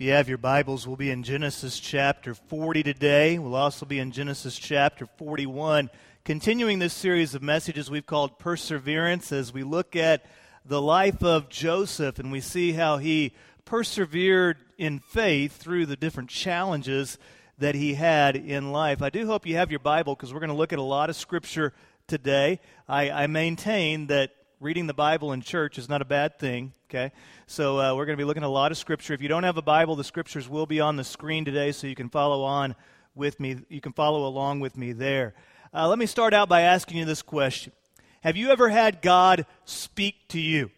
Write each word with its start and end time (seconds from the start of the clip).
If 0.00 0.06
you 0.06 0.12
have 0.12 0.30
your 0.30 0.38
Bibles, 0.38 0.86
we'll 0.86 0.96
be 0.96 1.10
in 1.10 1.22
Genesis 1.22 1.78
chapter 1.78 2.32
40 2.32 2.82
today. 2.82 3.38
We'll 3.38 3.54
also 3.54 3.84
be 3.84 3.98
in 3.98 4.12
Genesis 4.12 4.58
chapter 4.58 5.04
41, 5.04 5.90
continuing 6.24 6.78
this 6.78 6.94
series 6.94 7.34
of 7.34 7.42
messages 7.42 7.90
we've 7.90 8.06
called 8.06 8.38
Perseverance 8.38 9.30
as 9.30 9.52
we 9.52 9.62
look 9.62 9.94
at 9.94 10.24
the 10.64 10.80
life 10.80 11.22
of 11.22 11.50
Joseph 11.50 12.18
and 12.18 12.32
we 12.32 12.40
see 12.40 12.72
how 12.72 12.96
he 12.96 13.34
persevered 13.66 14.56
in 14.78 15.00
faith 15.00 15.58
through 15.58 15.84
the 15.84 15.96
different 15.96 16.30
challenges 16.30 17.18
that 17.58 17.74
he 17.74 17.92
had 17.92 18.36
in 18.36 18.72
life. 18.72 19.02
I 19.02 19.10
do 19.10 19.26
hope 19.26 19.44
you 19.44 19.56
have 19.56 19.70
your 19.70 19.80
Bible 19.80 20.14
because 20.14 20.32
we're 20.32 20.40
going 20.40 20.48
to 20.48 20.56
look 20.56 20.72
at 20.72 20.78
a 20.78 20.82
lot 20.82 21.10
of 21.10 21.16
scripture 21.16 21.74
today. 22.06 22.60
I, 22.88 23.10
I 23.10 23.26
maintain 23.26 24.06
that 24.06 24.30
reading 24.60 24.86
the 24.86 24.94
Bible 24.94 25.32
in 25.32 25.40
church 25.40 25.78
is 25.78 25.88
not 25.88 26.02
a 26.02 26.04
bad 26.04 26.38
thing, 26.38 26.74
okay? 26.90 27.12
So 27.46 27.80
uh, 27.80 27.94
we're 27.96 28.04
going 28.04 28.16
to 28.16 28.20
be 28.20 28.26
looking 28.26 28.42
at 28.42 28.46
a 28.46 28.50
lot 28.50 28.70
of 28.70 28.76
Scripture. 28.76 29.14
If 29.14 29.22
you 29.22 29.28
don't 29.28 29.42
have 29.42 29.56
a 29.56 29.62
Bible, 29.62 29.96
the 29.96 30.04
Scriptures 30.04 30.50
will 30.50 30.66
be 30.66 30.80
on 30.80 30.96
the 30.96 31.04
screen 31.04 31.46
today 31.46 31.72
so 31.72 31.86
you 31.86 31.94
can 31.94 32.10
follow 32.10 32.42
on 32.42 32.76
with 33.14 33.40
me. 33.40 33.56
You 33.70 33.80
can 33.80 33.94
follow 33.94 34.26
along 34.26 34.60
with 34.60 34.76
me 34.76 34.92
there. 34.92 35.32
Uh, 35.72 35.88
let 35.88 35.98
me 35.98 36.04
start 36.04 36.34
out 36.34 36.50
by 36.50 36.60
asking 36.60 36.98
you 36.98 37.06
this 37.06 37.22
question 37.22 37.72
Have 38.20 38.36
you 38.36 38.50
ever 38.50 38.68
had 38.68 39.00
God 39.00 39.46
speak 39.64 40.28
to 40.28 40.38
you? 40.38 40.70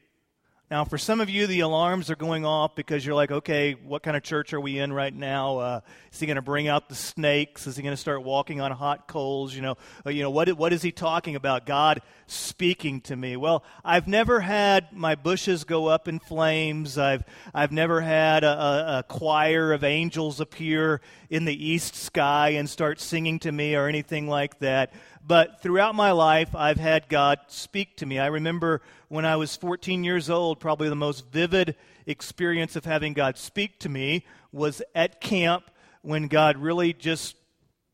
Now, 0.73 0.87
for 0.87 0.97
some 0.97 1.21
of 1.21 1.29
you, 1.29 1.47
the 1.47 1.61
alarms 1.61 2.09
are 2.09 2.17
going 2.17 2.47
off 2.47 2.75
because 2.75 3.05
you're 3.05 3.15
like, 3.15 3.31
okay, 3.31 3.75
what 3.75 4.03
kind 4.03 4.17
of 4.17 4.23
church 4.23 4.55
are 4.55 4.61
we 4.61 4.79
in 4.79 4.91
right 4.91 5.13
now? 5.15 5.59
Uh, 5.59 5.81
is 6.11 6.19
he 6.19 6.25
going 6.25 6.37
to 6.37 6.41
bring 6.41 6.67
out 6.67 6.89
the 6.89 6.95
snakes? 6.95 7.67
Is 7.67 7.77
he 7.77 7.83
going 7.83 7.93
to 7.93 8.01
start 8.01 8.23
walking 8.23 8.63
on 8.63 8.73
hot 8.73 9.07
coals? 9.07 9.55
You 9.55 9.61
know, 9.61 9.77
uh, 10.07 10.09
you 10.09 10.23
know 10.23 10.31
what, 10.31 10.51
what 10.55 10.73
is 10.73 10.81
he 10.81 10.91
talking 10.91 11.37
about? 11.37 11.67
God 11.67 12.01
speaking 12.27 13.03
to 13.03 13.15
me. 13.15 13.37
Well, 13.37 13.65
I've 13.85 14.09
never 14.09 14.41
had 14.41 14.95
my 14.95 15.15
bushes 15.15 15.65
go 15.65 15.89
up 15.89 16.09
in 16.09 16.19
flames. 16.19 16.97
I've, 16.97 17.25
I've 17.53 17.73
never 17.73 18.01
had 18.01 18.43
a, 18.43 18.59
a, 18.59 18.99
a 19.01 19.03
choir 19.03 19.75
of 19.75 19.85
angels 19.85 20.41
appear 20.41 21.03
in 21.29 21.45
the 21.45 21.67
east 21.67 21.97
sky 21.97 22.51
and 22.51 22.67
start 22.71 22.99
singing 22.99 23.41
to 23.41 23.53
me 23.53 23.75
or 23.75 23.89
anything 23.89 24.27
like 24.27 24.59
that. 24.61 24.95
But 25.25 25.61
throughout 25.61 25.95
my 25.95 26.13
life, 26.13 26.55
I've 26.55 26.81
had 26.81 27.09
God 27.09 27.39
speak 27.47 27.97
to 27.99 28.07
me. 28.07 28.19
I 28.19 28.27
remember 28.27 28.83
when 29.13 29.27
I 29.27 29.37
was 29.37 29.55
14 29.57 30.05
years 30.05 30.31
old, 30.31 30.59
probably 30.59 30.89
the 30.89 30.95
most 30.95 31.31
vivid 31.31 31.77
experience 32.07 32.77
of 32.77 32.87
having 32.87 33.13
God 33.13 33.37
speak 33.37 33.79
to 33.81 33.91
me 33.91 34.25
was 34.53 34.81
at 34.95 35.21
camp 35.21 35.71
when 36.01 36.29
God 36.29 36.57
really 36.57 36.95
just 36.95 37.37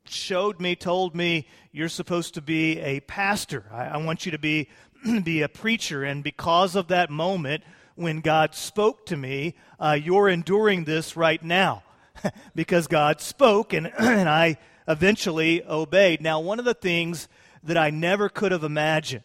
showed 0.04 0.60
me, 0.60 0.76
told 0.76 1.16
me, 1.16 1.48
you're 1.72 1.88
supposed 1.88 2.34
to 2.34 2.40
be 2.40 2.78
a 2.78 3.00
pastor. 3.00 3.64
I, 3.72 3.86
I 3.86 3.96
want 3.96 4.26
you 4.26 4.30
to 4.30 4.38
be, 4.38 4.68
be 5.24 5.42
a 5.42 5.48
preacher. 5.48 6.04
And 6.04 6.22
because 6.22 6.76
of 6.76 6.86
that 6.86 7.10
moment, 7.10 7.64
when 7.96 8.20
God 8.20 8.54
spoke 8.54 9.04
to 9.06 9.16
me, 9.16 9.56
uh, 9.80 9.98
you're 10.00 10.28
enduring 10.28 10.84
this 10.84 11.16
right 11.16 11.42
now. 11.42 11.82
because 12.54 12.86
God 12.86 13.20
spoke 13.20 13.72
and, 13.72 13.92
and 13.98 14.28
I 14.28 14.56
eventually 14.86 15.64
obeyed. 15.64 16.22
Now, 16.22 16.38
one 16.38 16.60
of 16.60 16.64
the 16.64 16.74
things 16.74 17.26
that 17.64 17.76
I 17.76 17.90
never 17.90 18.28
could 18.28 18.52
have 18.52 18.62
imagined, 18.62 19.24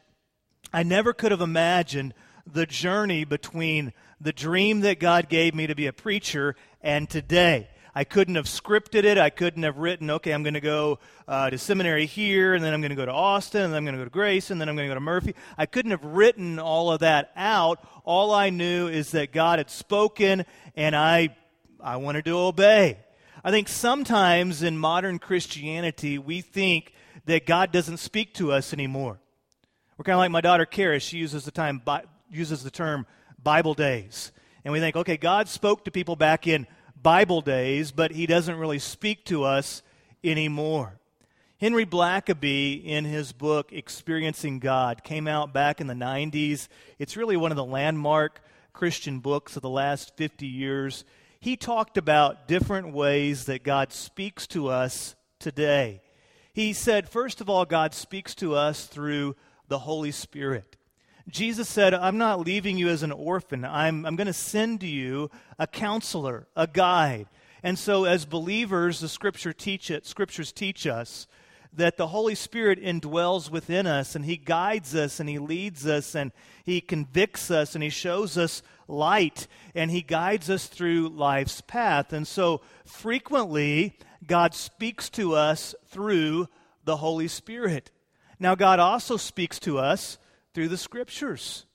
I 0.74 0.82
never 0.82 1.14
could 1.14 1.32
have 1.32 1.42
imagined 1.42 2.16
the 2.52 2.66
journey 2.66 3.26
between 3.26 3.94
the 4.20 4.34
dream 4.34 4.80
that 4.80 5.00
God 5.00 5.30
gave 5.30 5.54
me 5.54 5.68
to 5.68 5.76
be 5.76 5.86
a 5.86 5.94
preacher 5.94 6.56
and 6.82 7.08
today. 7.08 7.70
I 7.94 8.06
couldn't 8.06 8.36
have 8.36 8.46
scripted 8.46 9.04
it. 9.04 9.20
I 9.20 9.30
couldn't 9.30 9.62
have 9.62 9.78
written, 9.78 10.10
okay, 10.10 10.32
I'm 10.32 10.42
going 10.42 10.56
to 10.56 10.62
go 10.62 10.98
uh, 11.28 11.52
to 11.52 11.60
seminary 11.60 12.08
here, 12.08 12.56
and 12.56 12.64
then 12.64 12.74
I'm 12.74 12.82
going 12.82 12.90
to 12.90 12.96
go 12.96 13.06
to 13.06 13.12
Austin, 13.12 13.62
and 13.62 13.72
then 13.72 13.78
I'm 13.78 13.86
going 13.86 13.96
to 13.96 14.00
go 14.00 14.06
to 14.06 14.10
Grace, 14.10 14.50
and 14.50 14.60
then 14.60 14.68
I'm 14.68 14.76
going 14.76 14.88
to 14.88 14.92
go 14.92 14.96
to 14.96 15.00
Murphy. 15.00 15.36
I 15.60 15.68
couldn't 15.68 15.92
have 15.92 16.04
written 16.04 16.58
all 16.58 16.92
of 16.92 17.02
that 17.02 17.32
out. 17.36 17.88
All 18.04 18.34
I 18.34 18.50
knew 18.50 18.88
is 18.88 19.12
that 19.12 19.32
God 19.32 19.60
had 19.60 19.70
spoken, 19.70 20.44
and 20.76 20.96
I, 20.96 21.36
I 21.80 21.98
wanted 21.98 22.26
to 22.26 22.36
obey. 22.36 22.98
I 23.44 23.52
think 23.52 23.68
sometimes 23.68 24.64
in 24.64 24.76
modern 24.80 25.20
Christianity, 25.20 26.18
we 26.18 26.42
think 26.42 26.94
that 27.26 27.46
God 27.46 27.72
doesn't 27.72 27.98
speak 27.98 28.34
to 28.36 28.52
us 28.52 28.74
anymore. 28.74 29.20
We're 29.98 30.04
kind 30.04 30.16
of 30.16 30.20
like 30.20 30.32
my 30.32 30.42
daughter 30.42 30.66
Kara. 30.66 31.00
She 31.00 31.18
uses 31.18 31.46
the 31.46 31.52
time 31.52 31.82
uses 32.30 32.64
the 32.64 32.72
term 32.72 33.06
Bible 33.42 33.74
days, 33.74 34.32
and 34.64 34.72
we 34.72 34.80
think, 34.80 34.96
okay, 34.96 35.18
God 35.18 35.48
spoke 35.48 35.86
to 35.86 35.92
people 35.92 36.16
back 36.16 36.48
in 36.48 36.68
Bible 37.02 37.42
days, 37.42 37.92
but 37.92 38.12
He 38.12 38.26
doesn't 38.26 38.58
really 38.58 38.80
speak 38.80 39.26
to 39.26 39.44
us 39.44 39.82
anymore. 40.24 41.00
Henry 41.60 41.86
Blackaby, 41.86 42.84
in 42.84 43.06
his 43.06 43.32
book 43.32 43.72
Experiencing 43.72 44.60
God, 44.60 45.04
came 45.04 45.30
out 45.30 45.54
back 45.54 45.80
in 45.80 45.88
the 45.88 45.94
90s. 45.94 46.68
It's 47.00 47.16
really 47.16 47.38
one 47.38 47.52
of 47.52 47.56
the 47.56 47.64
landmark 47.64 48.42
Christian 48.74 49.20
books 49.20 49.56
of 49.56 49.62
the 49.62 49.70
last 49.70 50.18
50 50.18 50.46
years 50.46 51.06
he 51.44 51.58
talked 51.58 51.98
about 51.98 52.48
different 52.48 52.94
ways 52.94 53.48
that 53.48 53.64
God 53.64 53.92
speaks 53.92 54.48
to 54.48 54.70
us 54.70 55.14
today. 55.40 56.02
He 56.54 56.72
said, 56.72 57.10
first 57.10 57.42
of 57.42 57.50
all, 57.50 57.66
God 57.66 57.94
speaks 57.94 58.34
to 58.36 58.56
us 58.56 58.86
through 58.86 59.36
the 59.74 59.80
Holy 59.80 60.12
Spirit. 60.12 60.78
Jesus 61.28 61.68
said, 61.68 61.96
I'm 61.96 62.20
not 62.20 62.40
leaving 62.40 62.78
you 62.78 62.90
as 62.90 63.02
an 63.02 63.12
orphan. 63.12 63.66
I'm, 63.66 64.06
I'm 64.06 64.16
going 64.16 64.28
to 64.28 64.32
send 64.32 64.82
to 64.82 64.88
you 64.88 65.32
a 65.58 65.66
counselor, 65.66 66.46
a 66.56 66.68
guide. 66.68 67.26
And 67.64 67.80
so, 67.80 68.04
as 68.04 68.26
believers, 68.26 69.00
the 69.00 69.10
scripture 69.10 69.52
teach 69.52 69.90
it, 69.90 70.06
scriptures 70.06 70.52
teach 70.52 70.86
us 70.86 71.26
that 71.76 71.98
the 71.98 72.06
Holy 72.06 72.36
Spirit 72.36 72.80
indwells 72.84 73.50
within 73.50 73.88
us 73.88 74.16
and 74.16 74.26
He 74.26 74.38
guides 74.38 74.94
us 74.94 75.20
and 75.20 75.28
He 75.28 75.40
leads 75.40 75.88
us 75.88 76.14
and 76.14 76.32
He 76.64 76.80
convicts 76.80 77.50
us 77.50 77.74
and 77.74 77.84
He 77.84 77.90
shows 77.90 78.38
us 78.38 78.62
light 78.88 79.48
and 79.74 79.90
He 79.90 80.04
guides 80.04 80.52
us 80.52 80.68
through 80.68 81.10
life's 81.10 81.62
path. 81.62 82.14
And 82.14 82.28
so 82.28 82.62
frequently, 82.86 83.98
God 84.28 84.54
speaks 84.54 85.10
to 85.10 85.34
us 85.34 85.74
through 85.88 86.48
the 86.86 86.98
Holy 86.98 87.28
Spirit. 87.28 87.90
Now, 88.44 88.56
God 88.56 88.80
also 88.80 89.16
speaks 89.16 89.58
to 89.60 89.80
us 89.80 90.18
through 90.54 90.68
the 90.68 90.78
Scriptures. 90.78 91.66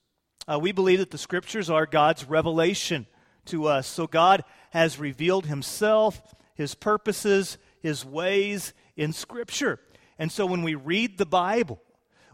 Uh, 0.46 0.58
we 0.60 0.70
believe 0.70 0.98
that 0.98 1.10
the 1.10 1.16
Scriptures 1.16 1.70
are 1.70 1.86
God's 1.86 2.28
revelation 2.28 3.06
to 3.46 3.68
us. 3.68 3.86
So 3.86 4.06
God 4.06 4.44
has 4.68 4.98
revealed 4.98 5.46
Himself, 5.46 6.34
His 6.56 6.74
purposes, 6.74 7.56
His 7.80 8.04
ways 8.04 8.74
in 8.98 9.14
Scripture. 9.14 9.80
And 10.18 10.30
so 10.30 10.44
when 10.44 10.62
we 10.62 10.74
read 10.74 11.16
the 11.16 11.24
Bible, 11.24 11.80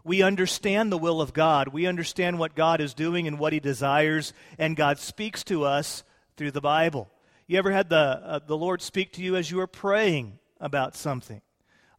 we 0.03 0.21
understand 0.21 0.91
the 0.91 0.97
will 0.97 1.21
of 1.21 1.31
God. 1.31 1.69
We 1.69 1.87
understand 1.87 2.37
what 2.37 2.55
God 2.55 2.81
is 2.81 2.93
doing 2.93 3.27
and 3.27 3.39
what 3.39 3.53
He 3.53 3.61
desires, 3.61 4.33
and 4.59 4.75
God 4.75 4.99
speaks 4.99 5.45
to 5.45 5.63
us 5.63 6.03
through 6.35 6.51
the 6.51 6.59
Bible. 6.59 7.09
You 7.47 7.57
ever 7.57 7.71
had 7.71 7.87
the, 7.87 7.95
uh, 7.95 8.39
the 8.45 8.57
Lord 8.57 8.81
speak 8.81 9.13
to 9.13 9.21
you 9.21 9.37
as 9.37 9.49
you 9.49 9.55
were 9.55 9.65
praying 9.65 10.39
about 10.59 10.93
something? 10.93 11.41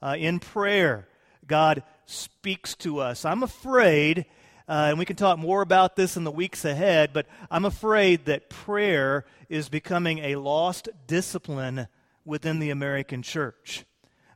Uh, 0.02 0.16
in 0.18 0.38
prayer, 0.38 1.08
God 1.46 1.82
speaks 2.06 2.74
to 2.76 3.00
us. 3.00 3.24
I'm 3.24 3.42
afraid, 3.42 4.26
uh, 4.68 4.88
and 4.90 4.98
we 4.98 5.04
can 5.04 5.16
talk 5.16 5.38
more 5.38 5.62
about 5.62 5.96
this 5.96 6.16
in 6.16 6.24
the 6.24 6.30
weeks 6.30 6.64
ahead, 6.64 7.12
but 7.12 7.26
I'm 7.50 7.64
afraid 7.64 8.26
that 8.26 8.50
prayer 8.50 9.24
is 9.48 9.68
becoming 9.68 10.18
a 10.18 10.36
lost 10.36 10.88
discipline 11.06 11.88
within 12.24 12.58
the 12.58 12.70
American 12.70 13.22
church. 13.22 13.84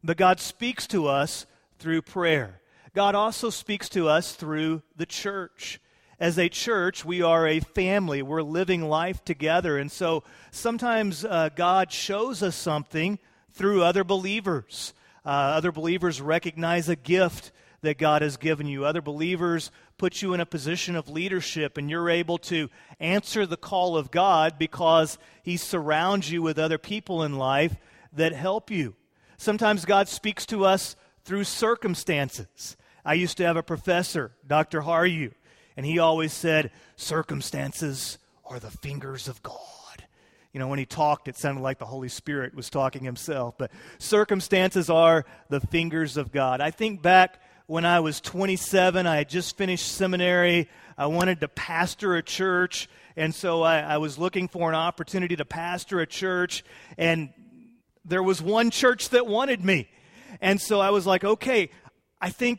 But 0.03 0.16
God 0.16 0.41
speaks 0.41 0.87
to 0.88 1.09
us 1.09 1.47
through 1.78 2.03
prayer. 2.03 2.60
God 2.94 3.15
also 3.15 3.50
speaks 3.50 3.88
to 3.91 4.09
us 4.09 4.32
through 4.32 4.82
the 4.97 5.06
church. 5.06 5.81
As 6.19 6.38
a 6.38 6.48
church, 6.48 7.04
we 7.04 7.22
are 7.22 7.47
a 7.47 7.60
family. 7.60 8.22
We're 8.22 8.42
living 8.42 8.82
life 8.82 9.25
together. 9.25 9.78
And 9.78 9.91
so 9.91 10.22
sometimes 10.50 11.25
uh, 11.25 11.50
God 11.54 11.92
shows 11.92 12.42
us 12.42 12.56
something 12.56 13.19
through 13.53 13.82
other 13.82 14.04
believers. 14.04 14.92
Uh, 15.25 15.29
other 15.29 15.73
believers 15.73 16.21
recognize 16.21 16.89
a 16.89 16.97
gift 16.97 17.53
that 17.83 17.99
God 17.99 18.23
has 18.23 18.37
given 18.37 18.67
you. 18.67 18.85
Other 18.85 19.01
believers 19.01 19.71
put 19.99 20.23
you 20.23 20.35
in 20.35 20.41
a 20.41 20.47
position 20.47 20.97
of 20.97 21.09
leadership, 21.09 21.79
and 21.79 21.91
you're 21.91 22.11
able 22.11 22.39
to 22.39 22.69
answer 22.99 23.47
the 23.47 23.57
call 23.57 23.97
of 23.97 24.11
God 24.11 24.59
because 24.59 25.19
He 25.43 25.57
surrounds 25.57 26.31
you 26.31 26.43
with 26.43 26.59
other 26.59 26.79
people 26.79 27.23
in 27.23 27.37
life 27.37 27.77
that 28.13 28.33
help 28.33 28.71
you. 28.71 28.95
Sometimes 29.37 29.84
God 29.84 30.09
speaks 30.09 30.45
to 30.47 30.65
us 30.65 30.97
through 31.25 31.45
circumstances. 31.45 32.77
I 33.05 33.15
used 33.15 33.37
to 33.39 33.45
have 33.45 33.57
a 33.57 33.63
professor, 33.63 34.33
Dr. 34.47 34.83
Haryu, 34.83 35.33
and 35.77 35.87
he 35.87 35.99
always 35.99 36.33
said, 36.33 36.71
Circumstances 36.97 38.19
are 38.45 38.59
the 38.59 38.71
fingers 38.71 39.28
of 39.28 39.43
God. 39.43 39.79
You 40.53 40.59
know, 40.59 40.67
when 40.67 40.79
he 40.81 40.87
talked, 40.87 41.29
it 41.29 41.37
sounded 41.37 41.61
like 41.61 41.79
the 41.79 41.87
Holy 41.87 42.09
Spirit 42.09 42.55
was 42.55 42.71
talking 42.71 43.05
himself, 43.05 43.55
but 43.57 43.71
circumstances 43.99 44.91
are 44.91 45.25
the 45.49 45.61
fingers 45.61 46.17
of 46.17 46.33
God. 46.33 46.61
I 46.61 46.73
think 46.73 47.03
back 47.03 47.41
when 47.67 47.85
I 47.85 48.01
was 48.01 48.21
27, 48.21 49.07
I 49.07 49.19
had 49.19 49.29
just 49.29 49.57
finished 49.57 49.87
seminary. 49.93 50.69
I 50.99 51.07
wanted 51.07 51.41
to 51.43 51.49
pastor 51.49 52.17
a 52.17 52.23
church, 52.23 52.89
and 53.17 53.33
so 53.33 53.63
I, 53.63 53.79
I 53.79 53.99
was 53.99 54.19
looking 54.19 54.49
for 54.49 54.69
an 54.69 54.75
opportunity 54.75 55.37
to 55.37 55.45
pastor 55.45 56.01
a 56.01 56.07
church, 56.07 56.65
and 56.99 57.31
there 58.05 58.23
was 58.23 58.43
one 58.43 58.71
church 58.71 59.11
that 59.11 59.29
wanted 59.29 59.65
me. 59.65 59.89
And 60.41 60.61
so 60.61 60.81
I 60.81 60.91
was 60.91 61.07
like, 61.07 61.23
okay, 61.23 61.71
I 62.21 62.31
think 62.31 62.59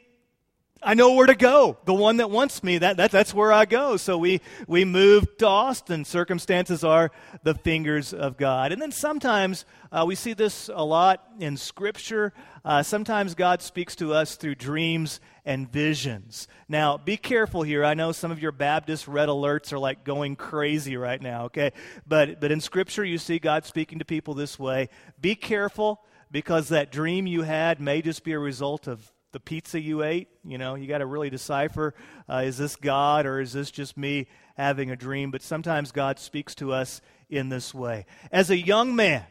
I 0.83 0.95
know 0.95 1.13
where 1.13 1.27
to 1.27 1.35
go. 1.35 1.77
The 1.85 1.93
one 1.93 2.17
that 2.17 2.31
wants 2.31 2.63
me, 2.63 2.79
that, 2.79 2.97
that, 2.97 3.11
that's 3.11 3.35
where 3.35 3.53
I 3.53 3.65
go. 3.65 3.97
So 3.97 4.17
we, 4.17 4.41
we 4.67 4.83
move 4.83 5.37
to 5.37 5.47
Austin. 5.47 6.05
Circumstances 6.05 6.83
are 6.83 7.11
the 7.43 7.53
fingers 7.53 8.13
of 8.13 8.35
God. 8.35 8.71
And 8.71 8.81
then 8.81 8.91
sometimes 8.91 9.65
uh, 9.91 10.05
we 10.07 10.15
see 10.15 10.33
this 10.33 10.71
a 10.73 10.83
lot 10.83 11.23
in 11.39 11.55
Scripture. 11.55 12.33
Uh, 12.65 12.81
sometimes 12.81 13.35
God 13.35 13.61
speaks 13.61 13.95
to 13.97 14.13
us 14.13 14.35
through 14.35 14.55
dreams 14.55 15.19
and 15.45 15.71
visions. 15.71 16.47
Now, 16.67 16.97
be 16.97 17.15
careful 17.15 17.61
here. 17.61 17.85
I 17.85 17.93
know 17.93 18.11
some 18.11 18.31
of 18.31 18.41
your 18.41 18.51
Baptist 18.51 19.07
red 19.07 19.29
alerts 19.29 19.71
are 19.71 19.79
like 19.79 20.03
going 20.03 20.35
crazy 20.35 20.97
right 20.97 21.21
now, 21.21 21.45
okay? 21.45 21.73
But, 22.07 22.41
but 22.41 22.51
in 22.51 22.59
Scripture, 22.59 23.05
you 23.05 23.19
see 23.19 23.37
God 23.37 23.65
speaking 23.65 23.99
to 23.99 24.05
people 24.05 24.33
this 24.33 24.57
way. 24.57 24.89
Be 25.19 25.35
careful 25.35 26.01
because 26.31 26.69
that 26.69 26.91
dream 26.91 27.27
you 27.27 27.43
had 27.43 27.79
may 27.79 28.01
just 28.01 28.23
be 28.23 28.31
a 28.31 28.39
result 28.39 28.87
of 28.87 29.11
the 29.31 29.39
pizza 29.39 29.79
you 29.79 30.03
ate. 30.03 30.27
You 30.43 30.57
know, 30.57 30.75
you 30.75 30.87
got 30.87 30.99
to 30.99 31.05
really 31.05 31.29
decipher 31.29 31.93
uh, 32.29 32.43
is 32.45 32.57
this 32.57 32.75
God 32.75 33.25
or 33.25 33.39
is 33.39 33.53
this 33.53 33.71
just 33.71 33.97
me 33.97 34.27
having 34.55 34.91
a 34.91 34.95
dream? 34.95 35.31
But 35.31 35.41
sometimes 35.41 35.91
God 35.91 36.19
speaks 36.19 36.55
to 36.55 36.73
us 36.73 37.01
in 37.29 37.49
this 37.49 37.73
way. 37.73 38.05
As 38.31 38.49
a 38.49 38.57
young 38.57 38.95
man, 38.95 39.25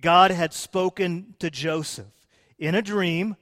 God 0.00 0.30
had 0.30 0.52
spoken 0.52 1.34
to 1.38 1.50
Joseph 1.50 2.06
in 2.58 2.74
a 2.74 2.82
dream. 2.82 3.36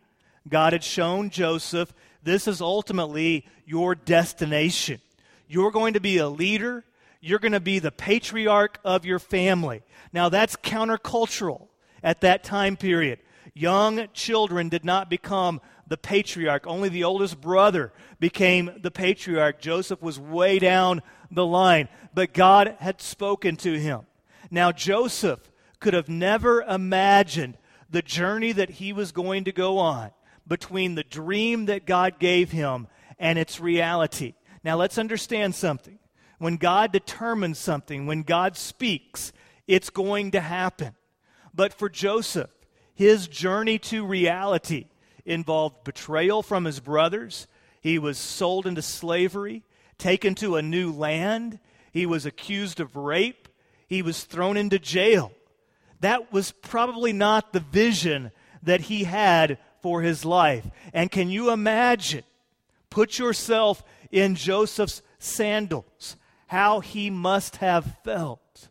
God 0.49 0.73
had 0.73 0.83
shown 0.83 1.31
Joseph, 1.31 1.93
this 2.23 2.49
is 2.49 2.61
ultimately 2.61 3.47
your 3.65 3.95
destination. 3.95 5.01
You're 5.47 5.71
going 5.71 5.95
to 5.95 6.01
be 6.01 6.19
a 6.19 6.29
leader. 6.29 6.85
You're 7.21 7.39
going 7.39 7.53
to 7.53 7.61
be 7.61 7.79
the 7.79 7.93
patriarch 7.93 8.79
of 8.85 9.05
your 9.05 9.19
family. 9.19 9.83
Now, 10.13 10.29
that's 10.29 10.57
countercultural 10.57 11.69
at 12.03 12.23
that 12.23 12.43
time 12.43 12.77
period. 12.77 13.21
Young 13.61 14.09
children 14.15 14.71
did 14.71 14.87
not 14.87 15.11
become 15.11 15.61
the 15.87 15.99
patriarch. 15.99 16.67
Only 16.67 16.89
the 16.89 17.05
oldest 17.05 17.43
brother 17.43 17.93
became 18.19 18.71
the 18.81 18.91
patriarch. 18.91 19.61
Joseph 19.61 20.01
was 20.01 20.19
way 20.19 20.59
down 20.59 21.03
the 21.31 21.45
line, 21.45 21.91
but 22.15 22.33
God 22.33 22.77
had 22.79 23.03
spoken 23.03 23.57
to 23.57 23.79
him. 23.79 24.07
Now, 24.51 24.73
Joseph 24.73 25.41
could 25.79 25.93
have 25.93 26.09
never 26.09 26.63
imagined 26.63 27.59
the 27.91 28.01
journey 28.01 28.53
that 28.53 28.71
he 28.71 28.95
was 28.95 29.13
going 29.13 29.45
to 29.45 29.53
go 29.53 29.77
on 29.77 30.11
between 30.47 30.95
the 30.95 31.05
dream 31.05 31.67
that 31.67 31.85
God 31.85 32.19
gave 32.19 32.53
him 32.53 32.89
and 33.19 33.39
its 33.39 33.61
reality. 33.61 34.33
Now, 34.65 34.77
let's 34.77 34.97
understand 34.97 35.55
something. 35.55 35.99
When 36.39 36.57
God 36.57 36.93
determines 36.93 37.59
something, 37.59 38.07
when 38.07 38.23
God 38.23 38.57
speaks, 38.57 39.35
it's 39.69 39.91
going 39.91 40.31
to 40.31 40.41
happen. 40.41 40.95
But 41.53 41.75
for 41.75 41.91
Joseph, 41.91 42.49
his 43.01 43.29
journey 43.29 43.79
to 43.79 44.05
reality 44.05 44.85
involved 45.25 45.85
betrayal 45.85 46.43
from 46.43 46.67
his 46.67 46.81
brothers. 46.81 47.47
He 47.81 47.99
was 47.99 48.19
sold 48.19 48.67
into 48.67 48.83
slavery, 48.83 49.63
taken 49.97 50.35
to 50.35 50.57
a 50.57 50.63
new 50.63 50.93
land. 50.93 51.61
He 51.93 52.05
was 52.05 52.27
accused 52.27 52.79
of 52.79 52.97
rape. 52.97 53.49
He 53.87 54.03
was 54.03 54.25
thrown 54.25 54.59
into 54.59 54.79
jail. 54.79 55.33
That 56.01 56.31
was 56.31 56.53
probably 56.53 57.15
not 57.15 57.55
the 57.55 57.61
vision 57.61 58.33
that 58.65 58.83
he 58.83 59.05
had 59.05 59.57
for 59.81 60.03
his 60.03 60.27
life. 60.27 60.67
And 60.93 61.11
can 61.11 61.31
you 61.31 61.53
imagine? 61.53 62.25
Put 62.91 63.19
yourself 63.19 63.83
in 64.11 64.35
Joseph's 64.35 65.01
sandals, 65.19 66.17
how 66.49 66.81
he 66.81 67.09
must 67.09 67.57
have 67.57 67.97
felt 68.05 68.69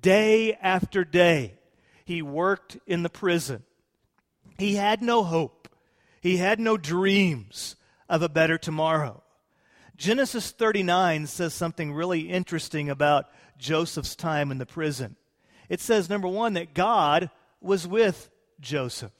day 0.00 0.54
after 0.54 1.04
day 1.04 1.60
he 2.04 2.22
worked 2.22 2.78
in 2.86 3.02
the 3.02 3.10
prison. 3.10 3.62
He 4.58 4.74
had 4.74 5.02
no 5.02 5.24
hope, 5.24 5.68
he 6.20 6.36
had 6.36 6.60
no 6.60 6.76
dreams 6.76 7.76
of 8.08 8.22
a 8.22 8.28
better 8.28 8.58
tomorrow. 8.58 9.22
Genesis 9.96 10.50
39 10.50 11.26
says 11.26 11.54
something 11.54 11.92
really 11.92 12.22
interesting 12.22 12.90
about 12.90 13.26
Joseph's 13.58 14.16
time 14.16 14.50
in 14.50 14.58
the 14.58 14.66
prison. 14.66 15.16
It 15.68 15.80
says, 15.80 16.10
number 16.10 16.28
one, 16.28 16.54
that 16.54 16.74
God 16.74 17.30
was 17.60 17.86
with 17.86 18.28
Joseph. 18.60 19.12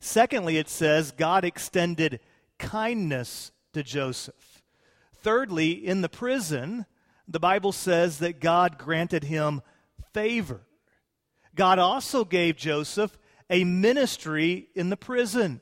Secondly, 0.00 0.58
it 0.58 0.68
says 0.68 1.10
God 1.10 1.44
extended 1.44 2.20
kindness 2.58 3.50
to 3.72 3.82
Joseph. 3.82 4.62
Thirdly, 5.22 5.72
in 5.72 6.02
the 6.02 6.08
prison, 6.08 6.86
the 7.26 7.40
Bible 7.40 7.72
says 7.72 8.18
that 8.18 8.40
God 8.40 8.78
granted 8.78 9.24
him 9.24 9.62
favor. 10.12 10.60
God 11.56 11.78
also 11.78 12.24
gave 12.24 12.56
Joseph 12.56 13.18
a 13.50 13.64
ministry 13.64 14.68
in 14.74 14.90
the 14.90 14.96
prison. 14.96 15.60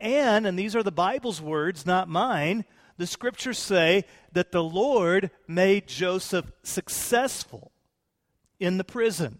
And, 0.00 0.46
and 0.46 0.58
these 0.58 0.76
are 0.76 0.82
the 0.82 0.92
Bible's 0.92 1.40
words, 1.40 1.86
not 1.86 2.08
mine, 2.08 2.64
the 2.98 3.06
scriptures 3.06 3.58
say 3.58 4.04
that 4.32 4.52
the 4.52 4.62
Lord 4.62 5.30
made 5.46 5.86
Joseph 5.86 6.50
successful 6.62 7.72
in 8.58 8.78
the 8.78 8.84
prison. 8.84 9.38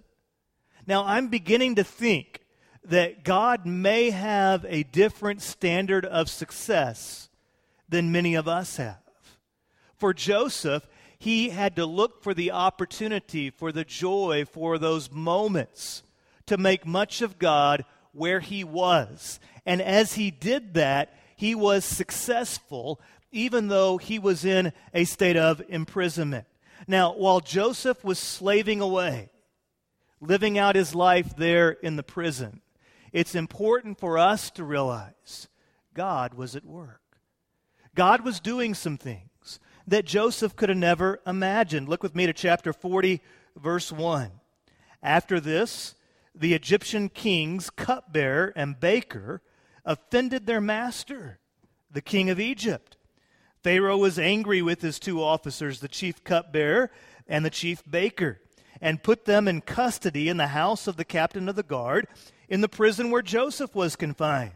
Now, 0.87 1.05
I'm 1.05 1.29
beginning 1.29 1.77
to 1.77 1.85
think 1.85 2.41
that 2.85 3.25
God 3.25 3.67
may 3.67 4.11
have 4.11 4.65
a 4.69 4.85
different 4.85 5.43
standard 5.43 6.05
of 6.05 6.29
success 6.29 7.29
than 7.89 8.13
many 8.13 8.35
of 8.35 8.47
us 8.47 8.77
have. 8.77 8.99
For 9.97 10.13
Joseph, 10.13 10.87
he 11.19 11.51
had 11.51 11.77
to 11.77 11.87
look 11.87 12.23
for 12.23 12.35
the 12.35 12.51
opportunity, 12.51 13.51
for 13.51 13.73
the 13.73 13.85
joy, 13.85 14.45
for 14.45 14.79
those 14.79 15.11
moments 15.11 16.03
to 16.47 16.57
make 16.57 16.87
much 16.87 17.23
of 17.23 17.39
God 17.39 17.85
where 18.13 18.41
he 18.41 18.65
was. 18.65 19.41
And 19.65 19.81
as 19.81 20.15
he 20.15 20.31
did 20.31 20.75
that, 20.75 21.15
he 21.37 21.55
was 21.55 21.85
successful, 21.85 23.01
even 23.33 23.69
though 23.69 23.99
he 23.99 24.19
was 24.19 24.45
in 24.45 24.73
a 24.95 25.05
state 25.05 25.37
of 25.37 25.63
imprisonment. 25.69 26.47
Now, 26.87 27.15
while 27.15 27.41
Joseph 27.41 28.05
was 28.05 28.19
slaving 28.19 28.81
away, 28.81 29.31
living 30.21 30.59
out 30.59 30.77
his 30.77 30.95
life 30.95 31.37
there 31.37 31.71
in 31.71 31.97
the 31.97 32.03
prison, 32.03 32.61
it's 33.13 33.35
important 33.35 33.99
for 33.99 34.19
us 34.19 34.51
to 34.51 34.65
realize 34.65 35.49
God 35.95 36.35
was 36.35 36.55
at 36.55 36.65
work. 36.65 37.01
God 37.95 38.23
was 38.23 38.41
doing 38.41 38.75
some 38.75 38.99
things 38.99 39.26
that 39.87 40.05
Joseph 40.05 40.57
could 40.57 40.69
have 40.69 40.79
never 40.79 41.21
imagined. 41.27 41.89
Look 41.89 42.03
with 42.03 42.15
me 42.15 42.27
to 42.27 42.33
chapter 42.33 42.73
40, 42.73 43.21
verse 43.57 43.93
1. 43.93 44.31
After 45.03 45.39
this, 45.39 45.95
the 46.35 46.55
Egyptian 46.55 47.09
king's 47.09 47.71
cupbearer 47.71 48.53
and 48.57 48.79
baker 48.79 49.43
offended 49.85 50.47
their 50.47 50.61
master, 50.61 51.39
the 51.91 52.03
king 52.03 52.29
of 52.29 52.41
Egypt. 52.41 52.97
Pharaoh 53.63 53.97
was 53.97 54.19
angry 54.19 54.63
with 54.63 54.83
his 54.83 54.99
two 54.99 55.23
officers, 55.23 55.81
the 55.81 55.89
chief 55.89 56.23
cupbearer 56.25 56.91
and 57.27 57.45
the 57.45 57.51
chief 57.51 57.83
baker, 57.89 58.41
and 58.81 59.03
put 59.03 59.25
them 59.25 59.49
in 59.49 59.61
custody 59.61 60.29
in 60.29 60.37
the 60.37 60.49
house 60.49 60.87
of 60.87 60.97
the 60.97 61.05
captain 61.05 61.49
of 61.49 61.57
the 61.57 61.63
guard 61.63 62.07
in 62.49 62.61
the 62.61 62.69
prison 62.69 63.11
where 63.11 63.23
Joseph 63.23 63.75
was 63.75 63.97
confined. 63.97 64.53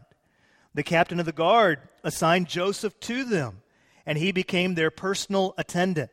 The 0.74 0.82
captain 0.82 1.18
of 1.18 1.26
the 1.26 1.32
guard 1.32 1.80
assigned 2.04 2.46
Joseph 2.46 2.98
to 3.00 3.24
them 3.24 3.62
and 4.10 4.18
he 4.18 4.32
became 4.32 4.74
their 4.74 4.90
personal 4.90 5.54
attendant. 5.56 6.10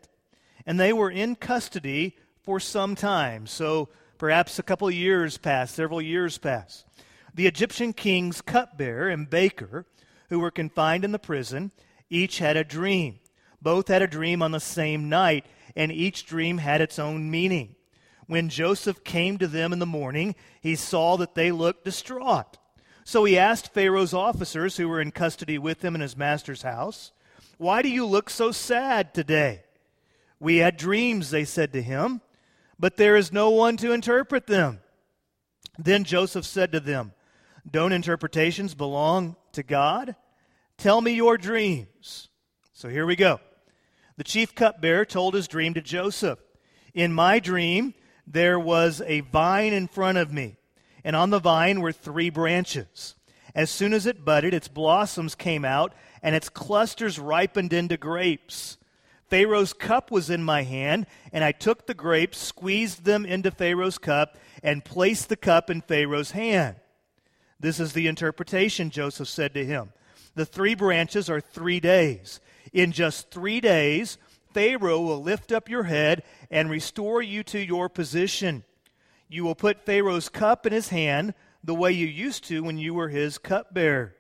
And 0.67 0.79
they 0.79 0.93
were 0.93 1.09
in 1.09 1.35
custody 1.35 2.15
for 2.43 2.59
some 2.59 2.93
time. 2.93 3.47
So 3.47 3.89
perhaps 4.19 4.59
a 4.59 4.63
couple 4.63 4.91
years 4.91 5.39
passed, 5.39 5.73
several 5.73 5.99
years 5.99 6.37
passed. 6.37 6.85
The 7.33 7.47
Egyptian 7.47 7.93
king's 7.93 8.39
cupbearer 8.39 9.09
and 9.09 9.27
baker, 9.27 9.87
who 10.29 10.39
were 10.39 10.51
confined 10.51 11.05
in 11.05 11.11
the 11.11 11.17
prison, 11.17 11.71
each 12.07 12.37
had 12.37 12.55
a 12.55 12.63
dream. 12.63 13.17
Both 13.63 13.87
had 13.87 14.03
a 14.03 14.07
dream 14.07 14.43
on 14.43 14.51
the 14.51 14.59
same 14.59 15.09
night, 15.09 15.47
and 15.75 15.91
each 15.91 16.27
dream 16.27 16.59
had 16.59 16.81
its 16.81 16.99
own 16.99 17.31
meaning. 17.31 17.77
When 18.27 18.49
Joseph 18.49 19.03
came 19.03 19.39
to 19.39 19.47
them 19.47 19.73
in 19.73 19.79
the 19.79 19.87
morning, 19.87 20.35
he 20.61 20.75
saw 20.75 21.17
that 21.17 21.33
they 21.33 21.51
looked 21.51 21.83
distraught. 21.83 22.59
So 23.03 23.23
he 23.23 23.39
asked 23.39 23.73
Pharaoh's 23.73 24.13
officers 24.13 24.77
who 24.77 24.87
were 24.87 25.01
in 25.01 25.09
custody 25.09 25.57
with 25.57 25.83
him 25.83 25.95
in 25.95 26.01
his 26.01 26.15
master's 26.15 26.61
house, 26.61 27.11
why 27.57 27.81
do 27.81 27.89
you 27.89 28.05
look 28.05 28.29
so 28.29 28.51
sad 28.51 29.13
today? 29.13 29.63
We 30.39 30.57
had 30.57 30.77
dreams, 30.77 31.31
they 31.31 31.45
said 31.45 31.73
to 31.73 31.81
him, 31.81 32.21
but 32.79 32.97
there 32.97 33.15
is 33.15 33.31
no 33.31 33.49
one 33.49 33.77
to 33.77 33.91
interpret 33.91 34.47
them. 34.47 34.79
Then 35.79 36.03
Joseph 36.03 36.45
said 36.45 36.71
to 36.71 36.79
them, 36.79 37.13
Don't 37.69 37.91
interpretations 37.91 38.75
belong 38.75 39.35
to 39.53 39.63
God? 39.63 40.15
Tell 40.77 41.01
me 41.01 41.13
your 41.13 41.37
dreams. 41.37 42.29
So 42.73 42.89
here 42.89 43.05
we 43.05 43.15
go. 43.15 43.39
The 44.17 44.23
chief 44.23 44.53
cupbearer 44.53 45.05
told 45.05 45.33
his 45.33 45.47
dream 45.47 45.73
to 45.73 45.81
Joseph. 45.81 46.39
In 46.93 47.13
my 47.13 47.39
dream, 47.39 47.93
there 48.25 48.59
was 48.59 49.01
a 49.05 49.21
vine 49.21 49.73
in 49.73 49.87
front 49.87 50.17
of 50.17 50.31
me, 50.31 50.57
and 51.03 51.15
on 51.15 51.29
the 51.29 51.39
vine 51.39 51.81
were 51.81 51.91
three 51.91 52.29
branches. 52.29 53.15
As 53.55 53.71
soon 53.71 53.93
as 53.93 54.05
it 54.05 54.25
budded, 54.25 54.53
its 54.53 54.67
blossoms 54.67 55.33
came 55.33 55.65
out 55.65 55.93
and 56.21 56.35
its 56.35 56.49
clusters 56.49 57.19
ripened 57.19 57.73
into 57.73 57.97
grapes. 57.97 58.77
Pharaoh's 59.29 59.73
cup 59.73 60.09
was 60.09 60.29
in 60.29 60.43
my 60.43 60.63
hand, 60.63 61.05
and 61.33 61.43
I 61.43 61.51
took 61.51 61.85
the 61.85 61.93
grapes, 61.93 62.37
squeezed 62.37 63.03
them 63.03 63.25
into 63.25 63.51
Pharaoh's 63.51 63.97
cup, 63.97 64.37
and 64.63 64.85
placed 64.85 65.29
the 65.29 65.35
cup 65.35 65.69
in 65.69 65.81
Pharaoh's 65.81 66.31
hand. 66.31 66.77
This 67.59 67.79
is 67.79 67.93
the 67.93 68.07
interpretation, 68.07 68.89
Joseph 68.89 69.27
said 69.27 69.53
to 69.53 69.65
him. 69.65 69.91
The 70.35 70.45
three 70.45 70.75
branches 70.75 71.29
are 71.29 71.41
three 71.41 71.79
days. 71.79 72.39
In 72.71 72.91
just 72.91 73.31
three 73.31 73.59
days, 73.59 74.17
Pharaoh 74.53 75.01
will 75.01 75.21
lift 75.21 75.51
up 75.51 75.67
your 75.67 75.83
head 75.83 76.23
and 76.49 76.69
restore 76.69 77.21
you 77.21 77.43
to 77.43 77.59
your 77.59 77.89
position. 77.89 78.63
You 79.27 79.43
will 79.43 79.55
put 79.55 79.85
Pharaoh's 79.85 80.29
cup 80.29 80.65
in 80.65 80.73
his 80.73 80.89
hand 80.89 81.33
the 81.63 81.75
way 81.75 81.91
you 81.91 82.05
used 82.07 82.45
to 82.45 82.63
when 82.63 82.77
you 82.77 82.93
were 82.93 83.09
his 83.09 83.37
cupbearer. 83.37 84.15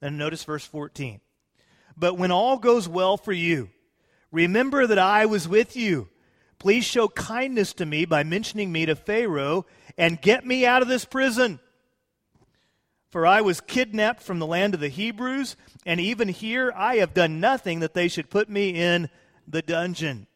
Then 0.00 0.16
notice 0.16 0.44
verse 0.44 0.64
14. 0.64 1.20
But 1.96 2.18
when 2.18 2.30
all 2.30 2.58
goes 2.58 2.88
well 2.88 3.16
for 3.16 3.32
you, 3.32 3.70
remember 4.30 4.86
that 4.86 4.98
I 4.98 5.26
was 5.26 5.48
with 5.48 5.76
you. 5.76 6.08
Please 6.58 6.84
show 6.84 7.08
kindness 7.08 7.72
to 7.74 7.86
me 7.86 8.04
by 8.04 8.22
mentioning 8.22 8.70
me 8.70 8.86
to 8.86 8.94
Pharaoh 8.94 9.66
and 9.98 10.20
get 10.20 10.46
me 10.46 10.64
out 10.64 10.82
of 10.82 10.88
this 10.88 11.04
prison. 11.04 11.58
For 13.10 13.26
I 13.26 13.42
was 13.42 13.60
kidnapped 13.60 14.22
from 14.22 14.38
the 14.38 14.46
land 14.46 14.72
of 14.72 14.80
the 14.80 14.88
Hebrews, 14.88 15.56
and 15.84 16.00
even 16.00 16.28
here 16.28 16.72
I 16.74 16.96
have 16.96 17.12
done 17.12 17.40
nothing 17.40 17.80
that 17.80 17.94
they 17.94 18.08
should 18.08 18.30
put 18.30 18.48
me 18.48 18.70
in 18.70 19.10
the 19.46 19.60
dungeon. 19.60 20.28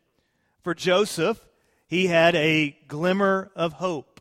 For 0.63 0.75
Joseph, 0.75 1.41
he 1.87 2.09
had 2.09 2.35
a 2.35 2.77
glimmer 2.89 3.51
of 3.55 3.75
hope, 3.75 4.21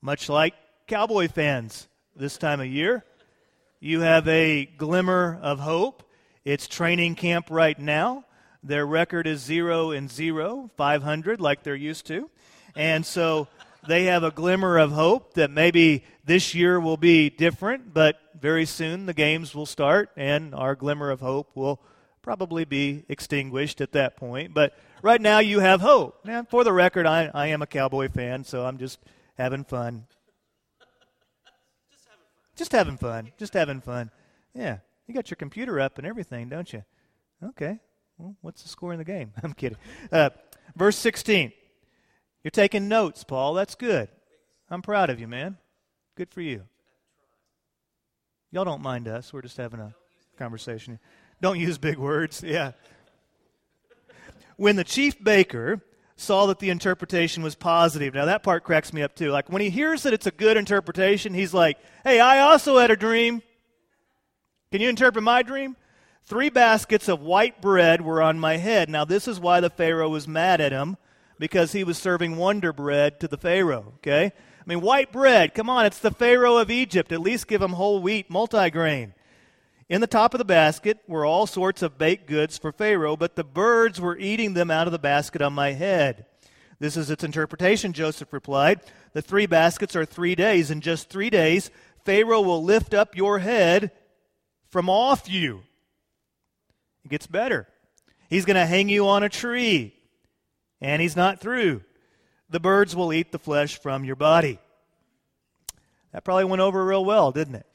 much 0.00 0.28
like 0.28 0.54
Cowboy 0.86 1.28
fans 1.28 1.86
this 2.16 2.38
time 2.38 2.60
of 2.60 2.66
year. 2.66 3.04
You 3.78 4.00
have 4.00 4.26
a 4.26 4.64
glimmer 4.64 5.38
of 5.40 5.60
hope. 5.60 6.02
It's 6.48 6.66
training 6.66 7.16
camp 7.16 7.48
right 7.50 7.78
now. 7.78 8.24
Their 8.62 8.86
record 8.86 9.26
is 9.26 9.42
0 9.42 9.90
and 9.90 10.10
0, 10.10 10.70
500 10.78 11.42
like 11.42 11.62
they're 11.62 11.74
used 11.74 12.06
to. 12.06 12.30
And 12.74 13.04
so 13.04 13.48
they 13.86 14.04
have 14.04 14.22
a 14.22 14.30
glimmer 14.30 14.78
of 14.78 14.92
hope 14.92 15.34
that 15.34 15.50
maybe 15.50 16.04
this 16.24 16.54
year 16.54 16.80
will 16.80 16.96
be 16.96 17.28
different, 17.28 17.92
but 17.92 18.18
very 18.40 18.64
soon 18.64 19.04
the 19.04 19.12
games 19.12 19.54
will 19.54 19.66
start 19.66 20.08
and 20.16 20.54
our 20.54 20.74
glimmer 20.74 21.10
of 21.10 21.20
hope 21.20 21.50
will 21.54 21.82
probably 22.22 22.64
be 22.64 23.04
extinguished 23.10 23.82
at 23.82 23.92
that 23.92 24.16
point. 24.16 24.54
But 24.54 24.72
right 25.02 25.20
now 25.20 25.40
you 25.40 25.60
have 25.60 25.82
hope. 25.82 26.18
And 26.26 26.48
for 26.48 26.64
the 26.64 26.72
record, 26.72 27.04
I, 27.04 27.30
I 27.34 27.48
am 27.48 27.60
a 27.60 27.66
Cowboy 27.66 28.08
fan, 28.08 28.42
so 28.42 28.64
I'm 28.64 28.78
just 28.78 28.98
having 29.36 29.64
fun. 29.64 30.06
Just 32.56 32.72
having 32.72 32.96
fun. 32.96 33.32
Just 33.36 33.52
having 33.52 33.82
fun. 33.82 34.10
Yeah. 34.54 34.78
You 35.08 35.14
got 35.14 35.30
your 35.30 35.36
computer 35.36 35.80
up 35.80 35.96
and 35.96 36.06
everything, 36.06 36.50
don't 36.50 36.70
you? 36.70 36.84
Okay. 37.42 37.80
Well, 38.18 38.36
what's 38.42 38.62
the 38.62 38.68
score 38.68 38.92
in 38.92 38.98
the 38.98 39.04
game? 39.04 39.32
I'm 39.42 39.54
kidding. 39.54 39.78
Uh, 40.12 40.30
verse 40.76 40.96
16. 40.98 41.52
You're 42.44 42.50
taking 42.50 42.88
notes, 42.88 43.24
Paul. 43.24 43.54
That's 43.54 43.74
good. 43.74 44.10
I'm 44.70 44.82
proud 44.82 45.08
of 45.08 45.18
you, 45.18 45.26
man. 45.26 45.56
Good 46.14 46.30
for 46.30 46.42
you. 46.42 46.64
Y'all 48.52 48.64
don't 48.64 48.82
mind 48.82 49.08
us. 49.08 49.32
We're 49.32 49.42
just 49.42 49.56
having 49.56 49.80
a 49.80 49.94
conversation. 50.38 50.98
Don't 51.40 51.58
use 51.58 51.78
big 51.78 51.98
words. 51.98 52.42
Yeah. 52.46 52.72
When 54.56 54.74
the 54.74 54.82
chief 54.82 55.22
baker 55.22 55.80
saw 56.16 56.46
that 56.46 56.58
the 56.58 56.70
interpretation 56.70 57.44
was 57.44 57.54
positive, 57.54 58.12
now 58.12 58.24
that 58.24 58.42
part 58.42 58.64
cracks 58.64 58.92
me 58.92 59.02
up 59.02 59.14
too. 59.14 59.30
Like 59.30 59.48
when 59.48 59.62
he 59.62 59.70
hears 59.70 60.02
that 60.02 60.12
it's 60.12 60.26
a 60.26 60.32
good 60.32 60.56
interpretation, 60.56 61.32
he's 61.32 61.54
like, 61.54 61.78
hey, 62.02 62.18
I 62.18 62.40
also 62.40 62.76
had 62.76 62.90
a 62.90 62.96
dream. 62.96 63.40
Can 64.70 64.82
you 64.82 64.88
interpret 64.88 65.24
my 65.24 65.42
dream? 65.42 65.76
Three 66.24 66.50
baskets 66.50 67.08
of 67.08 67.22
white 67.22 67.62
bread 67.62 68.02
were 68.02 68.20
on 68.20 68.38
my 68.38 68.58
head. 68.58 68.90
Now, 68.90 69.06
this 69.06 69.26
is 69.26 69.40
why 69.40 69.60
the 69.60 69.70
Pharaoh 69.70 70.10
was 70.10 70.28
mad 70.28 70.60
at 70.60 70.72
him, 70.72 70.98
because 71.38 71.72
he 71.72 71.84
was 71.84 71.96
serving 71.96 72.36
wonder 72.36 72.72
bread 72.72 73.18
to 73.20 73.28
the 73.28 73.38
Pharaoh, 73.38 73.94
okay? 73.96 74.26
I 74.26 74.62
mean, 74.66 74.82
white 74.82 75.10
bread, 75.10 75.54
come 75.54 75.70
on, 75.70 75.86
it's 75.86 75.98
the 75.98 76.10
Pharaoh 76.10 76.58
of 76.58 76.70
Egypt. 76.70 77.12
At 77.12 77.22
least 77.22 77.48
give 77.48 77.62
him 77.62 77.72
whole 77.72 78.02
wheat, 78.02 78.28
multigrain. 78.28 79.14
In 79.88 80.02
the 80.02 80.06
top 80.06 80.34
of 80.34 80.38
the 80.38 80.44
basket 80.44 80.98
were 81.06 81.24
all 81.24 81.46
sorts 81.46 81.80
of 81.80 81.96
baked 81.96 82.26
goods 82.26 82.58
for 82.58 82.72
Pharaoh, 82.72 83.16
but 83.16 83.36
the 83.36 83.44
birds 83.44 83.98
were 83.98 84.18
eating 84.18 84.52
them 84.52 84.70
out 84.70 84.86
of 84.86 84.92
the 84.92 84.98
basket 84.98 85.40
on 85.40 85.54
my 85.54 85.72
head. 85.72 86.26
This 86.78 86.98
is 86.98 87.08
its 87.08 87.24
interpretation, 87.24 87.94
Joseph 87.94 88.34
replied. 88.34 88.80
The 89.14 89.22
three 89.22 89.46
baskets 89.46 89.96
are 89.96 90.04
three 90.04 90.34
days. 90.34 90.70
In 90.70 90.82
just 90.82 91.08
three 91.08 91.30
days, 91.30 91.70
Pharaoh 92.04 92.42
will 92.42 92.62
lift 92.62 92.92
up 92.92 93.16
your 93.16 93.38
head 93.38 93.92
from 94.70 94.88
off 94.88 95.28
you. 95.28 95.62
It 97.04 97.10
gets 97.10 97.26
better. 97.26 97.68
He's 98.28 98.44
going 98.44 98.56
to 98.56 98.66
hang 98.66 98.88
you 98.88 99.08
on 99.08 99.22
a 99.22 99.28
tree, 99.28 99.94
and 100.80 101.00
he's 101.00 101.16
not 101.16 101.40
through 101.40 101.82
the 102.50 102.60
birds 102.60 102.96
will 102.96 103.12
eat 103.12 103.32
the 103.32 103.38
flesh 103.38 103.78
from 103.78 104.04
your 104.04 104.16
body. 104.16 104.58
That 106.12 106.24
probably 106.24 106.44
went 106.46 106.62
over 106.62 106.84
real 106.84 107.04
well, 107.04 107.32
didn't 107.32 107.56
it? 107.56 107.66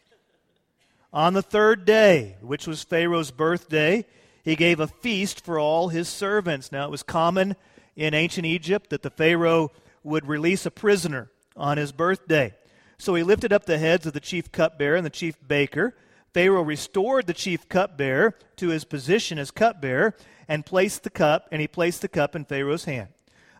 On 1.12 1.33
the 1.33 1.43
third 1.43 1.85
day, 1.85 2.38
which 2.41 2.65
was 2.65 2.83
Pharaoh's 2.83 3.29
birthday, 3.29 4.05
he 4.43 4.55
gave 4.55 4.79
a 4.79 4.88
feast 4.88 5.45
for 5.45 5.59
all 5.59 5.89
his 5.89 6.09
servants. 6.09 6.71
Now, 6.71 6.85
it 6.85 6.91
was 6.91 7.03
common 7.03 7.55
in 7.95 8.15
ancient 8.15 8.47
Egypt 8.47 8.89
that 8.89 9.03
the 9.03 9.12
Pharaoh 9.12 9.71
would 10.03 10.27
release 10.27 10.65
a 10.65 10.71
prisoner 10.71 11.29
on 11.55 11.77
his 11.77 11.91
birthday. 11.91 12.55
So 12.97 13.13
he 13.13 13.21
lifted 13.21 13.53
up 13.53 13.65
the 13.65 13.77
heads 13.77 14.07
of 14.07 14.13
the 14.13 14.19
chief 14.19 14.51
cupbearer 14.51 14.95
and 14.95 15.05
the 15.05 15.12
chief 15.12 15.35
baker. 15.47 15.95
Pharaoh 16.34 16.63
restored 16.63 17.28
the 17.28 17.34
chief 17.34 17.70
cupbearer 17.70 18.36
to 18.58 18.70
his 18.70 18.86
position 18.86 19.38
as 19.38 19.52
cupbearer 19.52 20.16
and 20.48 20.66
placed 20.66 21.04
the 21.04 21.10
cup, 21.10 21.48
and 21.52 21.62
he 21.62 21.68
placed 21.68 22.02
the 22.02 22.08
cup 22.08 22.36
in 22.36 22.46
Pharaoh's 22.46 22.86
hand. 22.86 23.10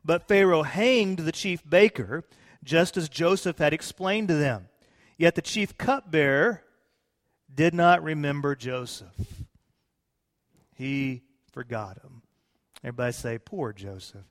But 0.04 0.28
Pharaoh 0.28 0.64
hanged 0.64 1.20
the 1.20 1.32
chief 1.32 1.68
baker, 1.68 2.24
just 2.64 2.98
as 2.98 3.10
Joseph 3.10 3.60
had 3.60 3.74
explained 3.74 4.28
to 4.30 4.36
them. 4.36 4.68
Yet 5.18 5.36
the 5.36 5.42
chief 5.42 5.78
cupbearer 5.78 6.64
did 7.54 7.74
not 7.74 8.04
remember 8.04 8.56
Joseph. 8.56 9.16
He 10.74 11.22
forgot 11.52 12.02
him. 12.02 12.24
Everybody 12.84 13.14
say, 13.14 13.38
Poor 13.38 13.72
Joseph. 13.72 14.26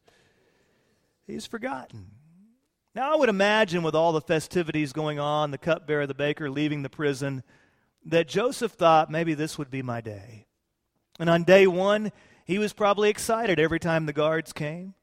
He's 1.27 1.47
forgotten. 1.47 2.11
Now, 2.95 3.13
I 3.13 3.17
would 3.17 3.31
imagine 3.31 3.83
with 3.83 3.95
all 3.95 4.13
the 4.13 4.21
festivities 4.21 4.93
going 4.93 5.19
on, 5.19 5.51
the 5.51 5.57
cupbearer, 5.57 6.07
the 6.07 6.13
baker 6.13 6.51
leaving 6.51 6.83
the 6.83 6.91
prison, 6.91 7.43
that 8.07 8.29
Joseph 8.29 8.73
thought 8.73 9.11
maybe 9.11 9.35
this 9.35 9.59
would 9.59 9.71
be 9.71 9.83
my 9.83 10.01
day. 10.01 10.47
And 11.19 11.31
on 11.31 11.45
day 11.45 11.67
one, 11.67 12.13
he 12.45 12.59
was 12.59 12.73
probably 12.73 13.11
excited 13.11 13.59
every 13.61 13.79
time 13.79 14.07
the 14.07 14.13
guards 14.13 14.53
came. 14.53 14.95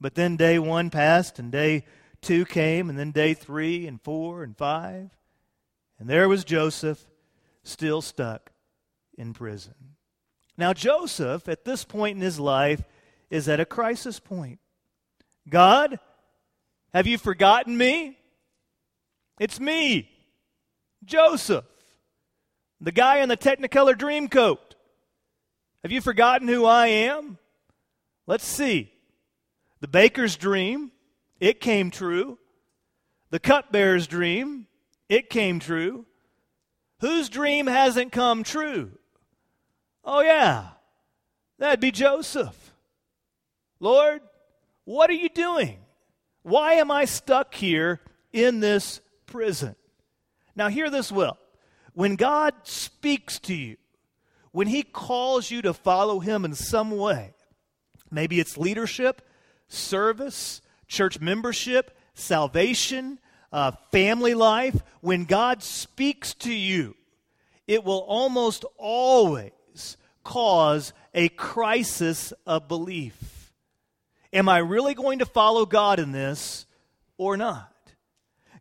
But 0.00 0.14
then 0.14 0.36
day 0.36 0.58
one 0.58 0.90
passed, 0.90 1.38
and 1.38 1.50
day 1.50 1.84
two 2.20 2.44
came, 2.44 2.90
and 2.90 2.98
then 2.98 3.10
day 3.10 3.34
three, 3.34 3.86
and 3.86 4.00
four, 4.00 4.42
and 4.42 4.56
five. 4.56 5.10
And 5.98 6.08
there 6.08 6.28
was 6.28 6.44
Joseph, 6.44 7.06
still 7.62 8.02
stuck 8.02 8.52
in 9.16 9.32
prison. 9.32 9.74
Now, 10.56 10.72
Joseph, 10.72 11.48
at 11.48 11.64
this 11.64 11.84
point 11.84 12.16
in 12.16 12.22
his 12.22 12.38
life, 12.38 12.82
is 13.30 13.48
at 13.48 13.60
a 13.60 13.64
crisis 13.64 14.20
point. 14.20 14.60
God, 15.48 15.98
have 16.92 17.06
you 17.06 17.18
forgotten 17.18 17.76
me? 17.76 18.18
It's 19.40 19.58
me, 19.58 20.08
Joseph, 21.04 21.64
the 22.84 22.92
guy 22.92 23.18
in 23.18 23.28
the 23.30 23.36
Technicolor 23.36 23.96
dream 23.96 24.28
coat. 24.28 24.74
Have 25.82 25.92
you 25.92 26.00
forgotten 26.00 26.48
who 26.48 26.66
I 26.66 26.88
am? 26.88 27.38
Let's 28.26 28.46
see. 28.46 28.92
The 29.80 29.88
baker's 29.88 30.36
dream, 30.36 30.92
it 31.40 31.60
came 31.60 31.90
true. 31.90 32.38
The 33.30 33.40
cupbearer's 33.40 34.06
dream, 34.06 34.66
it 35.08 35.30
came 35.30 35.60
true. 35.60 36.06
Whose 37.00 37.28
dream 37.28 37.66
hasn't 37.66 38.12
come 38.12 38.44
true? 38.44 38.92
Oh, 40.04 40.20
yeah, 40.20 40.68
that'd 41.58 41.80
be 41.80 41.90
Joseph. 41.90 42.72
Lord, 43.80 44.20
what 44.84 45.08
are 45.08 45.14
you 45.14 45.30
doing? 45.30 45.78
Why 46.42 46.74
am 46.74 46.90
I 46.90 47.06
stuck 47.06 47.54
here 47.54 48.00
in 48.32 48.60
this 48.60 49.00
prison? 49.24 49.74
Now, 50.54 50.68
hear 50.68 50.90
this 50.90 51.10
well. 51.10 51.38
When 51.94 52.16
God 52.16 52.54
speaks 52.64 53.38
to 53.40 53.54
you, 53.54 53.76
when 54.52 54.66
He 54.66 54.82
calls 54.82 55.50
you 55.50 55.62
to 55.62 55.72
follow 55.72 56.20
Him 56.20 56.44
in 56.44 56.54
some 56.54 56.90
way, 56.90 57.34
maybe 58.10 58.38
it's 58.38 58.58
leadership, 58.58 59.22
service, 59.68 60.60
church 60.86 61.20
membership, 61.20 61.96
salvation, 62.14 63.18
uh, 63.52 63.72
family 63.90 64.34
life, 64.34 64.82
when 65.00 65.24
God 65.24 65.62
speaks 65.62 66.34
to 66.34 66.52
you, 66.52 66.96
it 67.66 67.84
will 67.84 68.00
almost 68.00 68.64
always 68.76 69.96
cause 70.24 70.92
a 71.14 71.28
crisis 71.30 72.32
of 72.46 72.68
belief. 72.68 73.52
Am 74.32 74.48
I 74.48 74.58
really 74.58 74.94
going 74.94 75.20
to 75.20 75.26
follow 75.26 75.64
God 75.64 76.00
in 76.00 76.10
this 76.10 76.66
or 77.16 77.36
not? 77.36 77.72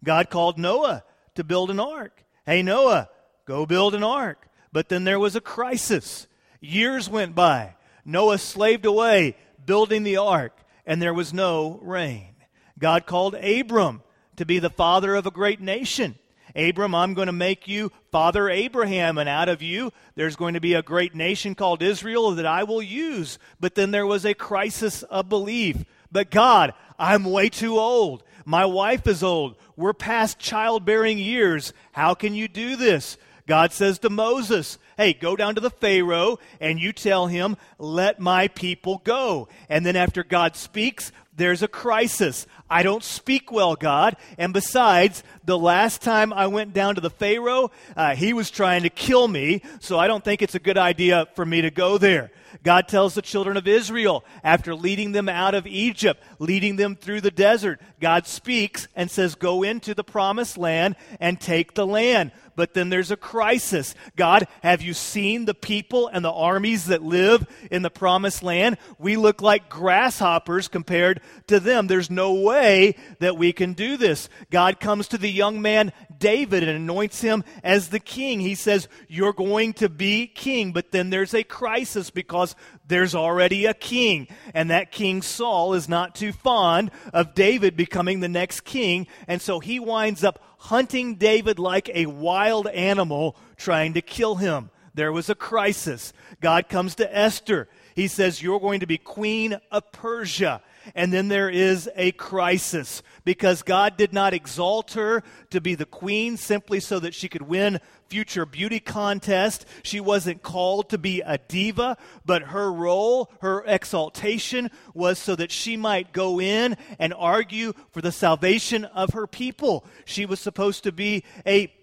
God 0.04 0.30
called 0.30 0.60
Noah 0.60 1.04
to 1.36 1.44
build 1.44 1.72
an 1.72 1.80
ark. 1.80 2.24
Hey, 2.46 2.62
Noah, 2.62 3.10
go 3.46 3.66
build 3.66 3.96
an 3.96 4.04
ark. 4.04 4.48
But 4.72 4.90
then 4.90 5.04
there 5.04 5.20
was 5.20 5.36
a 5.36 5.42
crisis. 5.42 6.28
Years 6.60 7.10
went 7.10 7.36
by. 7.36 7.76
Noah 8.06 8.38
slaved 8.38 8.86
away 8.86 9.36
building 9.66 10.04
the 10.04 10.18
ark 10.18 10.58
and 10.86 11.02
there 11.02 11.14
was 11.14 11.34
no 11.34 11.80
rain. 11.82 12.36
God 12.80 13.06
called 13.06 13.36
Abram 13.36 14.02
to 14.36 14.46
be 14.46 14.60
the 14.60 14.70
father 14.70 15.16
of 15.16 15.26
a 15.26 15.32
great 15.32 15.62
nation. 15.62 16.16
Abram, 16.56 16.94
I'm 16.94 17.14
going 17.14 17.28
to 17.28 17.32
make 17.32 17.68
you 17.68 17.92
Father 18.12 18.48
Abraham, 18.48 19.18
and 19.18 19.28
out 19.28 19.50
of 19.50 19.62
you 19.62 19.92
there's 20.16 20.36
going 20.36 20.54
to 20.54 20.60
be 20.60 20.74
a 20.74 20.84
great 20.84 21.16
nation 21.16 21.56
called 21.56 21.82
Israel 21.82 22.32
that 22.32 22.46
I 22.46 22.64
will 22.64 22.82
use. 22.82 23.40
But 23.60 23.76
then 23.76 23.92
there 23.92 24.06
was 24.06 24.26
a 24.26 24.34
crisis 24.34 25.04
of 25.04 25.30
belief. 25.30 25.84
But 26.12 26.30
God, 26.30 26.74
I'm 27.00 27.26
way 27.26 27.50
too 27.50 27.80
old. 27.80 28.24
My 28.46 28.66
wife 28.66 29.08
is 29.08 29.24
old. 29.24 29.56
We're 29.76 29.94
past 29.94 30.38
childbearing 30.38 31.18
years. 31.18 31.74
How 31.92 32.14
can 32.14 32.36
you 32.36 32.48
do 32.48 32.76
this? 32.76 33.18
God 33.46 33.72
says 33.74 34.00
to 34.00 34.10
Moses, 34.10 34.78
Hey, 34.96 35.14
go 35.14 35.36
down 35.36 35.56
to 35.56 35.62
the 35.62 35.70
Pharaoh 35.70 36.40
and 36.60 36.80
you 36.80 36.94
tell 36.94 37.28
him, 37.28 37.58
Let 37.78 38.20
my 38.20 38.48
people 38.48 39.02
go. 39.04 39.48
And 39.70 39.86
then 39.86 39.96
after 39.96 40.24
God 40.24 40.56
speaks, 40.56 41.12
there's 41.36 41.64
a 41.64 41.68
crisis. 41.68 42.46
I 42.70 42.84
don't 42.84 43.04
speak 43.04 43.52
well, 43.52 43.76
God. 43.76 44.18
And 44.38 44.54
besides, 44.54 45.24
the 45.44 45.58
last 45.58 46.02
time 46.02 46.32
I 46.32 46.48
went 46.48 46.74
down 46.74 46.96
to 46.96 47.02
the 47.02 47.10
Pharaoh, 47.10 47.72
uh, 47.96 48.16
he 48.16 48.34
was 48.34 48.52
trying 48.52 48.84
to 48.84 48.90
kill 48.90 49.28
me, 49.28 49.62
so 49.80 49.98
I 49.98 50.08
don't 50.08 50.24
think 50.24 50.42
it's 50.42 50.56
a 50.56 50.60
good 50.60 50.78
idea 50.78 51.28
for 51.36 51.46
me 51.46 51.62
to 51.62 51.72
go 51.72 51.98
there. 51.98 52.32
God 52.62 52.88
tells 52.88 53.16
the 53.16 53.22
children 53.24 53.58
of 53.58 53.68
Israel, 53.68 54.24
after 54.44 54.76
leading 54.76 55.12
them 55.12 55.28
out 55.28 55.56
of 55.56 55.66
Egypt, 55.66 56.22
leading 56.38 56.76
them 56.76 56.96
through 56.96 57.22
the 57.22 57.32
desert, 57.32 57.82
God 58.00 58.28
speaks 58.28 58.88
and 58.96 59.10
says, 59.10 59.34
Go 59.34 59.64
into 59.64 59.96
the 59.96 60.04
promised 60.04 60.58
land 60.58 60.96
and 61.20 61.42
take 61.42 61.74
the 61.74 61.88
land. 61.88 62.32
But 62.56 62.74
then 62.74 62.90
there's 62.90 63.12
a 63.12 63.18
crisis. 63.18 63.96
God, 64.16 64.48
have 64.62 64.82
you 64.82 64.94
seen 64.94 65.46
the 65.46 65.54
people 65.54 66.08
and 66.08 66.24
the 66.24 66.32
armies 66.32 66.86
that 66.86 67.02
live 67.02 67.46
in 67.72 67.82
the 67.82 67.90
promised 67.90 68.44
land? 68.44 68.78
We 68.98 69.16
look 69.16 69.42
like 69.42 69.70
grasshoppers 69.70 70.68
compared 70.68 71.22
to 71.48 71.60
them. 71.60 71.88
There's 71.88 72.10
no 72.10 72.34
way 72.34 72.96
that 73.20 73.38
we 73.38 73.54
can 73.54 73.74
do 73.74 73.98
this. 73.98 74.30
God 74.52 74.80
comes 74.80 75.08
to 75.10 75.18
the 75.18 75.32
young 75.32 75.62
man 75.62 75.92
David 76.20 76.64
and 76.64 76.78
anoints 76.78 77.22
him 77.22 77.44
as 77.64 77.90
the 77.90 78.00
king. 78.00 78.40
He 78.40 78.56
says, 78.56 78.88
You're 79.08 79.34
going 79.34 79.74
to 79.74 79.90
be 79.90 80.28
king. 80.28 80.72
But 80.72 80.92
then 80.92 81.10
there's 81.10 81.34
a 81.34 81.44
crisis 81.44 82.10
because 82.10 82.56
there's 82.88 83.16
already 83.16 83.66
a 83.66 83.74
king. 83.74 84.28
And 84.54 84.70
that 84.70 84.92
King 84.92 85.22
Saul 85.22 85.74
is 85.74 85.88
not 85.88 86.16
too 86.16 86.32
fond 86.32 86.92
of 87.14 87.34
David 87.34 87.76
becoming 87.76 88.20
the 88.20 88.30
next 88.30 88.62
king. 88.62 89.08
And 89.28 89.42
so 89.42 89.60
he 89.60 89.80
winds 89.80 90.24
up 90.24 90.44
hunting 90.58 91.16
David 91.16 91.60
like 91.60 91.90
a 91.94 92.06
wild 92.06 92.68
animal, 92.68 93.36
trying 93.58 93.94
to 93.94 94.02
kill 94.02 94.36
him. 94.36 94.70
There 94.94 95.12
was 95.12 95.30
a 95.30 95.36
crisis. 95.36 96.14
God 96.40 96.70
comes 96.70 96.96
to 96.96 97.18
Esther. 97.18 97.68
He 97.96 98.08
says, 98.08 98.42
You're 98.42 98.60
going 98.60 98.82
to 98.82 98.88
be 98.88 98.98
queen 98.98 99.60
of 99.72 99.92
Persia. 99.92 100.62
And 100.96 101.14
then 101.14 101.30
there 101.30 101.50
is 101.50 101.90
a 101.96 102.12
crisis 102.12 103.02
because 103.24 103.64
God 103.64 103.96
did 103.96 104.14
not 104.14 104.34
exalt 104.34 104.94
her 104.94 105.24
to 105.52 105.62
be 105.62 105.76
the 105.76 105.86
queen 105.86 106.36
simply 106.36 106.80
so 106.82 107.00
that 107.00 107.14
she 107.14 107.30
could 107.30 107.44
win 107.44 107.80
future 108.14 108.46
beauty 108.46 108.80
contest. 108.80 109.66
She 109.82 110.00
wasn't 110.00 110.44
called 110.44 110.92
to 110.92 111.00
be 111.00 111.22
a 111.22 111.40
diva, 111.40 111.98
but 112.24 112.44
her 112.44 112.72
role, 112.72 113.32
her 113.42 113.64
exaltation 113.66 114.70
was 114.94 115.18
so 115.18 115.36
that 115.36 115.52
she 115.52 115.78
might 115.78 116.14
go 116.14 116.40
in 116.40 116.78
and 117.00 117.12
argue 117.12 117.74
for 117.90 118.02
the 118.02 118.12
salvation 118.12 118.86
of 118.86 119.14
her 119.14 119.26
people. 119.26 119.84
She 120.06 120.28
was 120.28 120.40
supposed 120.40 120.84
to 120.84 120.92
be 120.92 121.24
a 121.48 121.74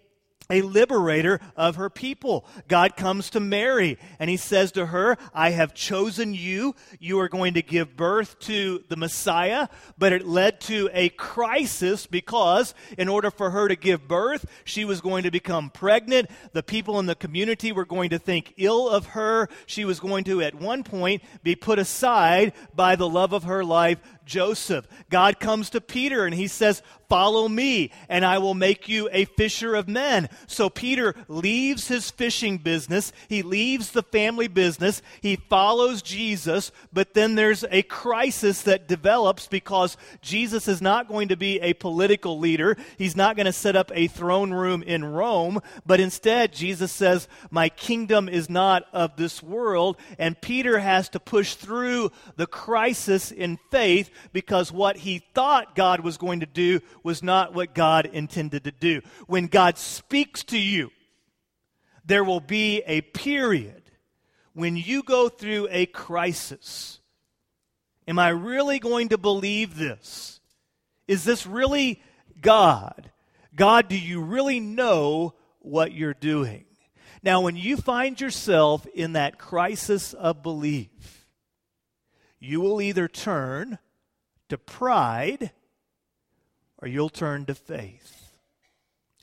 a 0.50 0.62
liberator 0.62 1.40
of 1.56 1.76
her 1.76 1.88
people. 1.88 2.44
God 2.68 2.96
comes 2.96 3.30
to 3.30 3.40
Mary 3.40 3.98
and 4.18 4.28
he 4.28 4.36
says 4.36 4.72
to 4.72 4.86
her, 4.86 5.16
I 5.32 5.50
have 5.50 5.74
chosen 5.74 6.34
you. 6.34 6.74
You 6.98 7.20
are 7.20 7.28
going 7.28 7.54
to 7.54 7.62
give 7.62 7.96
birth 7.96 8.38
to 8.40 8.84
the 8.88 8.96
Messiah. 8.96 9.68
But 9.96 10.12
it 10.12 10.26
led 10.26 10.60
to 10.62 10.90
a 10.92 11.08
crisis 11.10 12.06
because 12.06 12.74
in 12.98 13.08
order 13.08 13.30
for 13.30 13.50
her 13.50 13.68
to 13.68 13.76
give 13.76 14.08
birth, 14.08 14.46
she 14.64 14.84
was 14.84 15.00
going 15.00 15.22
to 15.22 15.30
become 15.30 15.70
pregnant. 15.70 16.30
The 16.52 16.62
people 16.62 16.98
in 16.98 17.06
the 17.06 17.14
community 17.14 17.72
were 17.72 17.84
going 17.84 18.10
to 18.10 18.18
think 18.18 18.54
ill 18.56 18.88
of 18.88 19.06
her. 19.06 19.48
She 19.66 19.84
was 19.84 20.00
going 20.00 20.24
to, 20.24 20.42
at 20.42 20.54
one 20.54 20.82
point, 20.82 21.22
be 21.42 21.54
put 21.54 21.78
aside 21.78 22.52
by 22.74 22.96
the 22.96 23.08
love 23.08 23.32
of 23.32 23.44
her 23.44 23.64
life, 23.64 23.98
Joseph. 24.30 24.86
God 25.10 25.40
comes 25.40 25.70
to 25.70 25.80
Peter 25.80 26.24
and 26.24 26.34
he 26.34 26.46
says, 26.46 26.82
Follow 27.08 27.48
me, 27.48 27.90
and 28.08 28.24
I 28.24 28.38
will 28.38 28.54
make 28.54 28.88
you 28.88 29.08
a 29.10 29.24
fisher 29.24 29.74
of 29.74 29.88
men. 29.88 30.28
So 30.46 30.70
Peter 30.70 31.16
leaves 31.26 31.88
his 31.88 32.08
fishing 32.08 32.58
business. 32.58 33.12
He 33.28 33.42
leaves 33.42 33.90
the 33.90 34.04
family 34.04 34.46
business. 34.46 35.02
He 35.20 35.34
follows 35.34 36.02
Jesus, 36.02 36.70
but 36.92 37.14
then 37.14 37.34
there's 37.34 37.64
a 37.68 37.82
crisis 37.82 38.62
that 38.62 38.86
develops 38.86 39.48
because 39.48 39.96
Jesus 40.22 40.68
is 40.68 40.80
not 40.80 41.08
going 41.08 41.26
to 41.28 41.36
be 41.36 41.58
a 41.58 41.74
political 41.74 42.38
leader. 42.38 42.76
He's 42.96 43.16
not 43.16 43.34
going 43.34 43.46
to 43.46 43.52
set 43.52 43.74
up 43.74 43.90
a 43.92 44.06
throne 44.06 44.52
room 44.52 44.84
in 44.84 45.04
Rome, 45.04 45.60
but 45.84 45.98
instead, 45.98 46.52
Jesus 46.52 46.92
says, 46.92 47.26
My 47.50 47.70
kingdom 47.70 48.28
is 48.28 48.48
not 48.48 48.84
of 48.92 49.16
this 49.16 49.42
world. 49.42 49.96
And 50.16 50.40
Peter 50.40 50.78
has 50.78 51.08
to 51.08 51.18
push 51.18 51.56
through 51.56 52.12
the 52.36 52.46
crisis 52.46 53.32
in 53.32 53.58
faith 53.72 54.10
because 54.32 54.72
what 54.72 54.96
he 54.96 55.18
thought 55.34 55.74
God 55.74 56.00
was 56.00 56.16
going 56.16 56.40
to 56.40 56.46
do 56.46 56.80
was 57.02 57.22
not 57.22 57.54
what 57.54 57.74
God 57.74 58.06
intended 58.06 58.64
to 58.64 58.72
do. 58.72 59.02
When 59.26 59.46
God 59.46 59.78
speaks 59.78 60.44
to 60.44 60.58
you, 60.58 60.90
there 62.04 62.24
will 62.24 62.40
be 62.40 62.82
a 62.86 63.00
period 63.02 63.82
when 64.52 64.76
you 64.76 65.02
go 65.02 65.28
through 65.28 65.68
a 65.70 65.86
crisis. 65.86 67.00
Am 68.08 68.18
I 68.18 68.30
really 68.30 68.78
going 68.78 69.10
to 69.10 69.18
believe 69.18 69.76
this? 69.76 70.40
Is 71.06 71.24
this 71.24 71.46
really 71.46 72.02
God? 72.40 73.10
God, 73.54 73.88
do 73.88 73.98
you 73.98 74.20
really 74.20 74.60
know 74.60 75.34
what 75.60 75.92
you're 75.92 76.14
doing? 76.14 76.64
Now, 77.22 77.42
when 77.42 77.56
you 77.56 77.76
find 77.76 78.20
yourself 78.20 78.86
in 78.94 79.12
that 79.12 79.38
crisis 79.38 80.14
of 80.14 80.42
belief, 80.42 81.26
you 82.38 82.60
will 82.60 82.80
either 82.80 83.08
turn 83.08 83.78
to 84.50 84.58
pride 84.58 85.50
or 86.78 86.88
you'll 86.88 87.08
turn 87.08 87.46
to 87.46 87.54
faith. 87.54 88.32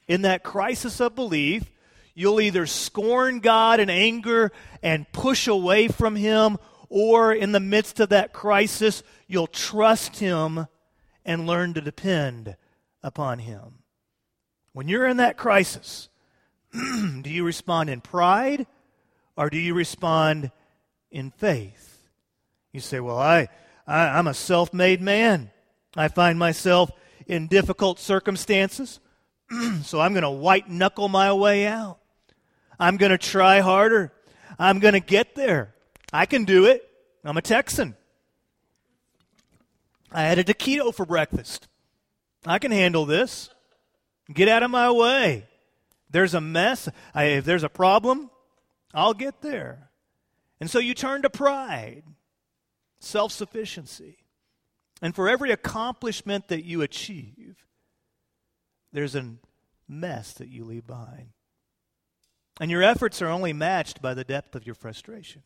In 0.08 0.22
that 0.22 0.44
crisis 0.44 1.00
of 1.00 1.16
belief, 1.16 1.72
you'll 2.14 2.42
either 2.42 2.66
scorn 2.66 3.40
God 3.40 3.80
in 3.80 3.90
anger 3.90 4.52
and 4.82 5.12
push 5.12 5.48
away 5.48 5.88
from 5.88 6.16
Him, 6.16 6.58
or 6.90 7.34
in 7.34 7.52
the 7.52 7.60
midst 7.60 8.00
of 8.00 8.10
that 8.10 8.32
crisis, 8.32 9.04
you'll 9.28 9.48
trust 9.48 10.20
Him 10.20 10.68
and 11.26 11.46
learn 11.46 11.74
to 11.74 11.82
depend 11.82 12.56
upon 13.04 13.40
Him. 13.40 13.80
When 14.72 14.88
you're 14.88 15.08
in 15.08 15.18
that 15.18 15.38
crisis, 15.38 16.10
do 16.72 17.30
you 17.30 17.44
respond 17.44 17.90
in 17.90 18.00
pride 18.00 18.68
or 19.36 19.50
do 19.50 19.58
you 19.58 19.74
respond 19.74 20.52
in 21.12 21.32
faith? 21.32 22.08
You 22.72 22.80
say, 22.80 23.00
Well, 23.00 23.18
I, 23.18 23.50
I, 23.88 24.20
am 24.20 24.28
a 24.28 24.34
self 24.34 24.74
made 24.74 25.02
man. 25.02 25.50
I 25.96 26.10
find 26.10 26.38
myself 26.38 26.92
in 27.26 27.48
difficult 27.48 28.00
circumstances, 28.00 29.00
so 29.84 30.00
I'm 30.00 30.14
going 30.14 30.24
to 30.24 30.30
white 30.30 30.70
knuckle 30.70 31.10
my 31.10 31.34
way 31.34 31.66
out. 31.66 32.00
I'm 32.80 32.98
going 32.98 33.12
to 33.12 33.18
try 33.18 33.62
harder. 33.62 34.12
I'm 34.60 34.80
going 34.80 34.94
to 34.94 35.00
get 35.00 35.36
there. 35.36 35.74
I 36.12 36.26
can 36.26 36.46
do 36.46 36.66
it. 36.66 36.88
I'm 37.24 37.38
a 37.38 37.42
Texan. 37.42 37.96
I 40.12 40.24
had 40.24 40.40
a 40.40 40.44
taquito 40.44 40.94
for 40.94 41.06
breakfast. 41.06 41.68
I 42.46 42.60
can 42.60 42.72
handle 42.72 43.06
this. 43.06 43.50
Get 44.34 44.48
out 44.48 44.64
of 44.64 44.72
my 44.72 44.92
way. 44.92 45.46
There's 46.10 46.34
a 46.34 46.42
mess. 46.42 46.88
I, 47.14 47.26
if 47.26 47.46
there's 47.46 47.64
a 47.64 47.70
problem, 47.70 48.30
I'll 48.94 49.14
get 49.14 49.42
there. 49.42 49.90
And 50.60 50.70
so 50.70 50.80
you 50.80 50.94
turn 50.94 51.24
to 51.24 51.30
pride 51.30 52.04
self 53.00 53.32
sufficiency. 53.32 54.18
And 55.02 55.14
for 55.14 55.30
every 55.30 55.52
accomplishment 55.52 56.48
that 56.48 56.64
you 56.64 56.82
achieve, 56.82 57.66
there's 58.92 59.16
a 59.16 59.36
mess 59.88 60.34
that 60.34 60.50
you 60.50 60.64
leave 60.64 60.88
behind. 60.88 61.30
And 62.60 62.72
your 62.72 62.82
efforts 62.82 63.22
are 63.22 63.28
only 63.28 63.54
matched 63.54 64.02
by 64.02 64.14
the 64.14 64.24
depth 64.24 64.56
of 64.56 64.66
your 64.66 64.76
frustration. 64.76 65.44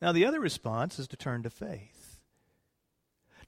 Now, 0.00 0.12
the 0.12 0.24
other 0.24 0.38
response 0.38 0.98
is 1.00 1.08
to 1.08 1.16
turn 1.16 1.42
to 1.42 1.50
faith. 1.50 2.20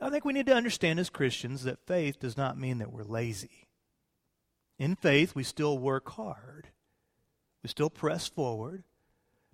Now, 0.00 0.08
I 0.08 0.10
think 0.10 0.24
we 0.24 0.32
need 0.32 0.46
to 0.46 0.54
understand 0.54 0.98
as 0.98 1.10
Christians 1.10 1.62
that 1.62 1.86
faith 1.86 2.18
does 2.18 2.36
not 2.36 2.58
mean 2.58 2.78
that 2.78 2.92
we're 2.92 3.04
lazy. 3.04 3.68
In 4.78 4.96
faith, 4.96 5.34
we 5.34 5.44
still 5.44 5.78
work 5.78 6.08
hard, 6.10 6.68
we 7.62 7.68
still 7.68 7.90
press 7.90 8.26
forward, 8.26 8.82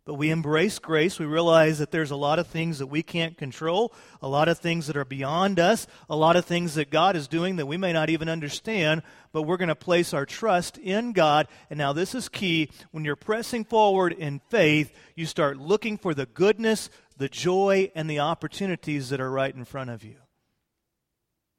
but 0.06 0.14
we 0.14 0.30
embrace 0.30 0.78
grace. 0.78 1.18
We 1.18 1.26
realize 1.26 1.80
that 1.80 1.90
there's 1.90 2.12
a 2.12 2.16
lot 2.16 2.38
of 2.38 2.46
things 2.46 2.78
that 2.78 2.86
we 2.86 3.02
can't 3.02 3.36
control, 3.36 3.92
a 4.22 4.28
lot 4.28 4.48
of 4.48 4.58
things 4.58 4.86
that 4.86 4.96
are 4.96 5.04
beyond 5.04 5.58
us, 5.58 5.88
a 6.08 6.14
lot 6.14 6.36
of 6.36 6.44
things 6.44 6.76
that 6.76 6.90
God 6.90 7.16
is 7.16 7.26
doing 7.26 7.56
that 7.56 7.66
we 7.66 7.76
may 7.76 7.92
not 7.92 8.08
even 8.08 8.28
understand, 8.28 9.02
but 9.32 9.42
we're 9.42 9.56
going 9.56 9.68
to 9.68 9.74
place 9.74 10.14
our 10.14 10.24
trust 10.24 10.78
in 10.78 11.12
God. 11.12 11.48
And 11.68 11.76
now, 11.76 11.92
this 11.92 12.14
is 12.14 12.28
key. 12.28 12.70
When 12.92 13.04
you're 13.04 13.16
pressing 13.16 13.64
forward 13.64 14.12
in 14.12 14.40
faith, 14.48 14.96
you 15.16 15.26
start 15.26 15.58
looking 15.58 15.98
for 15.98 16.14
the 16.14 16.26
goodness, 16.26 16.88
the 17.16 17.28
joy, 17.28 17.90
and 17.96 18.08
the 18.08 18.20
opportunities 18.20 19.08
that 19.08 19.20
are 19.20 19.30
right 19.30 19.54
in 19.54 19.64
front 19.64 19.90
of 19.90 20.04
you. 20.04 20.18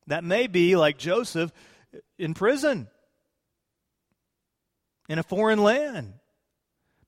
That 0.07 0.23
may 0.23 0.47
be 0.47 0.77
like 0.77 0.97
Joseph 0.97 1.51
in 2.17 2.33
prison. 2.33 2.87
in 5.09 5.19
a 5.19 5.23
foreign 5.23 5.61
land. 5.61 6.13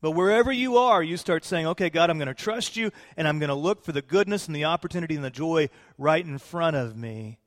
But 0.02 0.12
wherever 0.12 0.52
you 0.52 0.78
are, 0.78 1.04
you 1.04 1.18
start 1.18 1.44
saying, 1.44 1.68
okay, 1.68 1.90
God, 1.90 2.10
I'm 2.10 2.18
going 2.18 2.30
to 2.30 2.34
trust 2.34 2.78
you, 2.78 2.92
and 3.18 3.28
I'm 3.28 3.40
going 3.40 3.50
to 3.50 3.56
look 3.56 3.84
for 3.84 3.92
the 3.92 4.02
goodness 4.02 4.48
and 4.48 4.56
the 4.56 4.66
opportunity 4.66 5.16
and 5.16 5.26
the 5.26 5.30
joy 5.30 5.70
right 5.98 6.26
in 6.26 6.38
front 6.38 6.78
of 6.78 6.96
me. 6.96 7.40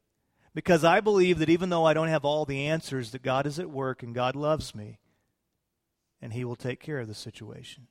Because 0.54 0.84
I 0.84 1.00
believe 1.00 1.38
that 1.38 1.48
even 1.48 1.70
though 1.70 1.86
I 1.86 1.94
don't 1.94 2.08
have 2.08 2.26
all 2.26 2.44
the 2.44 2.66
answers, 2.66 3.12
that 3.12 3.22
God 3.22 3.46
is 3.46 3.58
at 3.58 3.70
work 3.70 4.02
and 4.02 4.14
God 4.14 4.36
loves 4.36 4.74
me, 4.74 4.98
and 6.20 6.34
He 6.34 6.44
will 6.44 6.56
take 6.56 6.78
care 6.78 6.98
of 6.98 7.08
the 7.08 7.14
situation. 7.14 7.86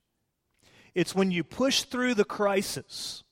It's 0.94 1.16
when 1.16 1.32
you 1.32 1.44
push 1.44 1.82
through 1.84 2.14
the 2.14 2.24
crisis, 2.24 3.24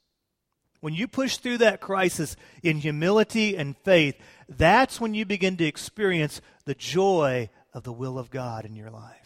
when 0.79 0.95
you 0.95 1.07
push 1.07 1.37
through 1.37 1.59
that 1.59 1.79
crisis 1.79 2.35
in 2.63 2.77
humility 2.77 3.55
and 3.55 3.77
faith, 3.77 4.15
that's 4.47 4.99
when 4.99 5.13
you 5.13 5.25
begin 5.25 5.57
to 5.57 5.65
experience 5.65 6.41
the 6.65 6.73
joy 6.73 7.49
of 7.71 7.83
the 7.83 7.93
will 7.93 8.17
of 8.17 8.31
God 8.31 8.65
in 8.65 8.75
your 8.75 8.89
life. 8.89 9.18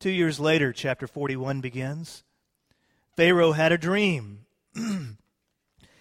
Two 0.00 0.10
years 0.10 0.40
later, 0.40 0.72
chapter 0.72 1.06
41 1.06 1.60
begins. 1.60 2.24
Pharaoh 3.16 3.52
had 3.52 3.70
a 3.70 3.76
dream. 3.76 4.46
and 4.74 5.18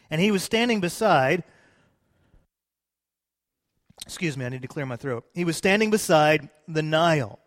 he 0.09 0.31
was 0.31 0.41
standing 0.41 0.79
beside, 0.79 1.43
excuse 4.05 4.37
me, 4.37 4.45
I 4.45 4.49
need 4.49 4.61
to 4.61 4.69
clear 4.69 4.85
my 4.85 4.95
throat. 4.95 5.25
He 5.33 5.43
was 5.43 5.57
standing 5.57 5.91
beside 5.91 6.47
the 6.65 6.81
Nile 6.81 7.39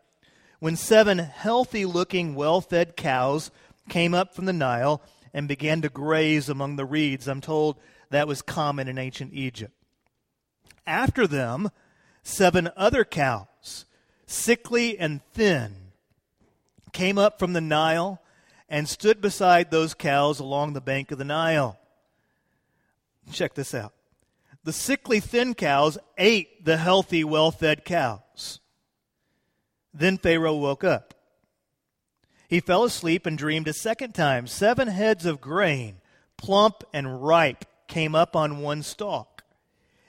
when 0.58 0.76
seven 0.76 1.18
healthy 1.18 1.86
looking, 1.86 2.34
well 2.34 2.60
fed 2.60 2.96
cows 2.96 3.50
came 3.88 4.12
up 4.12 4.34
from 4.34 4.44
the 4.44 4.52
Nile 4.52 5.00
and 5.32 5.48
began 5.48 5.80
to 5.80 5.88
graze 5.88 6.50
among 6.50 6.76
the 6.76 6.84
reeds. 6.84 7.28
I'm 7.28 7.40
told 7.40 7.78
that 8.10 8.28
was 8.28 8.42
common 8.42 8.88
in 8.88 8.98
ancient 8.98 9.32
Egypt. 9.32 9.72
After 10.86 11.26
them, 11.26 11.70
seven 12.22 12.68
other 12.76 13.06
cows, 13.06 13.86
sickly 14.26 14.98
and 14.98 15.22
thin, 15.32 15.81
came 16.92 17.18
up 17.18 17.38
from 17.38 17.52
the 17.52 17.60
Nile 17.60 18.20
and 18.68 18.88
stood 18.88 19.20
beside 19.20 19.70
those 19.70 19.94
cows 19.94 20.40
along 20.40 20.72
the 20.72 20.80
bank 20.80 21.10
of 21.10 21.18
the 21.18 21.24
Nile. 21.24 21.78
Check 23.30 23.54
this 23.54 23.74
out. 23.74 23.92
The 24.64 24.72
sickly, 24.72 25.20
thin 25.20 25.54
cows 25.54 25.98
ate 26.16 26.64
the 26.64 26.76
healthy, 26.76 27.24
well 27.24 27.50
fed 27.50 27.84
cows. 27.84 28.60
Then 29.92 30.18
Pharaoh 30.18 30.56
woke 30.56 30.84
up. 30.84 31.14
He 32.48 32.60
fell 32.60 32.84
asleep 32.84 33.26
and 33.26 33.36
dreamed 33.36 33.68
a 33.68 33.72
second 33.72 34.14
time. 34.14 34.46
Seven 34.46 34.88
heads 34.88 35.26
of 35.26 35.40
grain, 35.40 35.96
plump 36.36 36.84
and 36.92 37.24
ripe, 37.24 37.64
came 37.88 38.14
up 38.14 38.36
on 38.36 38.60
one 38.60 38.82
stalk. 38.82 39.42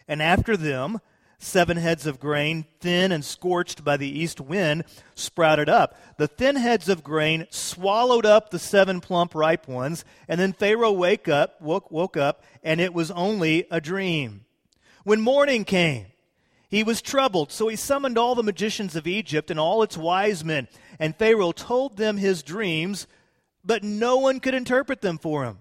And 0.07 0.21
after 0.21 0.55
them, 0.55 0.99
seven 1.43 1.77
heads 1.77 2.05
of 2.05 2.19
grain, 2.19 2.65
thin 2.79 3.11
and 3.11 3.23
scorched 3.23 3.83
by 3.83 3.97
the 3.97 4.07
east 4.07 4.39
wind, 4.39 4.83
sprouted 5.15 5.69
up. 5.69 5.95
The 6.17 6.27
thin 6.27 6.55
heads 6.55 6.89
of 6.89 7.03
grain 7.03 7.47
swallowed 7.49 8.25
up 8.25 8.49
the 8.49 8.59
seven 8.59 9.01
plump, 9.01 9.35
ripe 9.35 9.67
ones, 9.67 10.05
and 10.27 10.39
then 10.39 10.53
Pharaoh 10.53 10.91
wake 10.91 11.27
up, 11.27 11.61
woke, 11.61 11.91
woke 11.91 12.17
up, 12.17 12.43
and 12.63 12.79
it 12.79 12.93
was 12.93 13.11
only 13.11 13.67
a 13.69 13.81
dream. 13.81 14.45
When 15.03 15.21
morning 15.21 15.65
came, 15.65 16.07
he 16.69 16.83
was 16.83 17.01
troubled, 17.03 17.51
so 17.51 17.67
he 17.67 17.75
summoned 17.75 18.17
all 18.17 18.33
the 18.33 18.41
magicians 18.41 18.95
of 18.95 19.05
Egypt 19.05 19.51
and 19.51 19.59
all 19.59 19.83
its 19.83 19.97
wise 19.97 20.43
men, 20.43 20.67
and 20.97 21.15
Pharaoh 21.15 21.51
told 21.51 21.97
them 21.97 22.17
his 22.17 22.41
dreams, 22.41 23.05
but 23.63 23.83
no 23.83 24.17
one 24.17 24.39
could 24.39 24.55
interpret 24.55 25.01
them 25.01 25.17
for 25.17 25.43
him. 25.43 25.59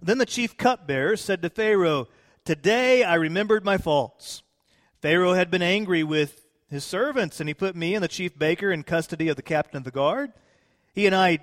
Then 0.00 0.18
the 0.18 0.24
chief 0.24 0.56
cupbearer 0.56 1.16
said 1.16 1.42
to 1.42 1.50
Pharaoh, 1.50 2.08
Today 2.44 3.02
I 3.04 3.16
remembered 3.16 3.64
my 3.64 3.76
faults. 3.76 4.43
Pharaoh 5.04 5.34
had 5.34 5.50
been 5.50 5.60
angry 5.60 6.02
with 6.02 6.46
his 6.70 6.82
servants, 6.82 7.38
and 7.38 7.46
he 7.46 7.52
put 7.52 7.76
me 7.76 7.94
and 7.94 8.02
the 8.02 8.08
chief 8.08 8.38
baker 8.38 8.72
in 8.72 8.82
custody 8.84 9.28
of 9.28 9.36
the 9.36 9.42
captain 9.42 9.76
of 9.76 9.84
the 9.84 9.90
guard. 9.90 10.32
He 10.94 11.04
and 11.04 11.14
I 11.14 11.40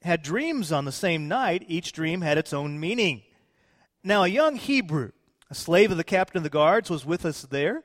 had 0.00 0.22
dreams 0.22 0.72
on 0.72 0.86
the 0.86 0.92
same 0.92 1.28
night. 1.28 1.62
Each 1.68 1.92
dream 1.92 2.22
had 2.22 2.38
its 2.38 2.54
own 2.54 2.80
meaning. 2.80 3.20
Now, 4.02 4.24
a 4.24 4.28
young 4.28 4.56
Hebrew, 4.56 5.10
a 5.50 5.54
slave 5.54 5.90
of 5.90 5.98
the 5.98 6.04
captain 6.04 6.38
of 6.38 6.42
the 6.42 6.48
guards, 6.48 6.88
was 6.88 7.04
with 7.04 7.26
us 7.26 7.42
there, 7.42 7.82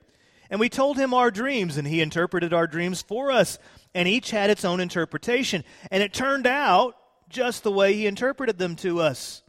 and 0.49 0.61
we 0.61 0.69
told 0.69 0.95
him 0.95 1.13
our 1.13 1.29
dreams, 1.29 1.75
and 1.75 1.85
he 1.85 1.99
interpreted 1.99 2.53
our 2.53 2.65
dreams 2.65 3.01
for 3.01 3.29
us, 3.29 3.59
and 3.93 4.07
each 4.07 4.31
had 4.31 4.49
its 4.49 4.63
own 4.63 4.79
interpretation. 4.79 5.65
And 5.91 6.01
it 6.01 6.13
turned 6.13 6.47
out 6.47 6.95
just 7.27 7.63
the 7.63 7.71
way 7.73 7.91
he 7.95 8.07
interpreted 8.07 8.59
them 8.59 8.77
to 8.77 9.01
us. 9.01 9.43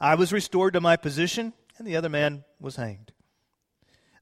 I 0.00 0.14
was 0.14 0.32
restored 0.32 0.74
to 0.74 0.80
my 0.80 0.94
position, 0.94 1.52
and 1.78 1.84
the 1.84 1.96
other 1.96 2.08
man 2.08 2.44
was 2.60 2.76
hanged. 2.76 3.10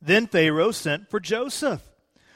Then 0.04 0.26
Pharaoh 0.26 0.70
sent 0.70 1.08
for 1.08 1.18
Joseph. 1.18 1.82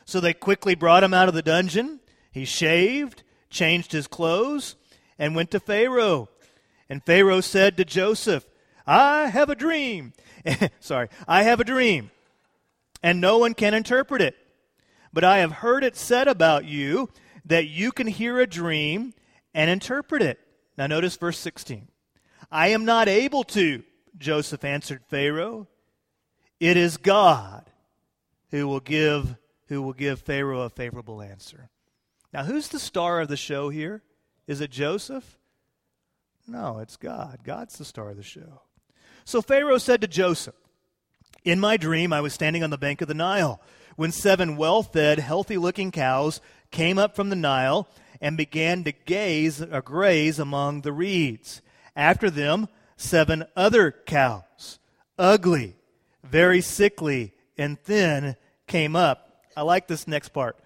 So 0.07 0.21
they 0.21 0.33
quickly 0.33 0.75
brought 0.75 1.05
him 1.05 1.13
out 1.13 1.29
of 1.29 1.35
the 1.35 1.43
dungeon. 1.43 2.01
He 2.33 2.47
shaved, 2.47 3.23
changed 3.51 3.93
his 3.93 4.07
clothes, 4.07 4.75
and 5.19 5.37
went 5.37 5.51
to 5.51 5.61
Pharaoh. 5.61 6.31
And 6.89 7.05
Pharaoh 7.05 7.43
said 7.43 7.77
to 7.77 7.85
Joseph, 7.85 8.47
I 8.87 9.27
have 9.27 9.51
a 9.51 9.55
dream. 9.55 10.15
Sorry, 10.81 11.09
I 11.27 11.43
have 11.43 11.61
a 11.61 11.65
dream, 11.65 12.11
and 13.03 13.21
no 13.21 13.37
one 13.37 13.53
can 13.53 13.75
interpret 13.75 14.23
it. 14.23 14.35
But 15.13 15.25
I 15.25 15.39
have 15.39 15.53
heard 15.53 15.85
it 15.85 15.95
said 15.95 16.27
about 16.27 16.65
you 16.65 17.11
that 17.45 17.67
you 17.67 17.93
can 17.93 18.07
hear 18.07 18.41
a 18.41 18.47
dream 18.47 19.13
and 19.53 19.69
interpret 19.69 20.23
it. 20.23 20.39
Now, 20.79 20.87
notice 20.87 21.17
verse 21.17 21.39
16. 21.39 21.89
I 22.51 22.69
am 22.69 22.87
not 22.87 23.09
able 23.09 23.45
to, 23.45 23.83
Joseph 24.17 24.65
answered 24.65 25.03
Pharaoh. 25.11 25.67
It 26.61 26.77
is 26.77 26.97
God 26.97 27.65
who 28.51 28.67
will 28.67 28.81
give 28.81 29.37
who 29.69 29.83
will 29.83 29.93
give 29.93 30.21
Pharaoh 30.21 30.63
a 30.63 30.71
favorable 30.71 31.21
answer. 31.21 31.69
Now, 32.33 32.45
who's 32.45 32.69
the 32.69 32.79
star 32.79 33.21
of 33.21 33.29
the 33.29 33.37
show 33.37 33.69
here? 33.69 34.03
Is 34.47 34.63
it 34.63 34.71
Joseph? 34.71 35.39
No, 36.47 36.79
it's 36.79 36.97
God. 36.97 37.41
God's 37.45 37.77
the 37.77 37.85
star 37.85 38.11
of 38.11 38.17
the 38.17 38.23
show. 38.23 38.63
So 39.27 39.43
Pharaoh 39.43 39.77
said 39.77 40.01
to 40.01 40.07
Joseph, 40.07 40.55
In 41.45 41.61
my 41.61 41.77
dream, 41.77 42.15
I 42.15 42.23
was 42.23 42.33
standing 42.33 42.63
on 42.63 42.71
the 42.71 42.79
bank 42.79 43.03
of 43.03 43.09
the 43.09 43.15
Nile 43.15 43.61
when 43.97 44.11
seven 44.11 44.57
well 44.57 44.83
fed, 44.83 45.19
healthy 45.19 45.59
looking 45.59 45.91
cows 45.91 46.41
came 46.71 46.99
up 46.99 47.15
from 47.15 47.29
the 47.29 47.37
Nile 47.37 47.89
and 48.21 48.37
began 48.37 48.85
to 48.85 48.93
gaze 48.93 49.61
or 49.61 49.83
graze 49.83 50.39
among 50.39 50.81
the 50.81 50.93
reeds. 50.93 51.61
After 51.95 52.31
them, 52.31 52.69
seven 52.97 53.45
other 53.55 53.91
cows, 53.91 54.79
ugly 55.19 55.78
very 56.25 56.61
sickly 56.61 57.33
and 57.57 57.79
thin, 57.81 58.37
came 58.67 58.95
up. 58.95 59.43
I 59.57 59.63
like 59.63 59.89
this 59.89 60.07
next 60.07 60.31
part. 60.31 60.57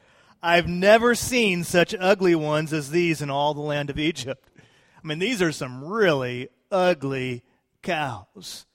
I've 0.42 0.66
never 0.66 1.14
seen 1.14 1.64
such 1.64 1.94
ugly 1.98 2.34
ones 2.34 2.72
as 2.72 2.90
these 2.90 3.22
in 3.22 3.30
all 3.30 3.54
the 3.54 3.60
land 3.60 3.90
of 3.90 3.98
Egypt. 3.98 4.50
I 5.02 5.06
mean, 5.06 5.18
these 5.18 5.40
are 5.40 5.52
some 5.52 5.84
really 5.84 6.48
ugly 6.70 7.42
cows. 7.82 8.66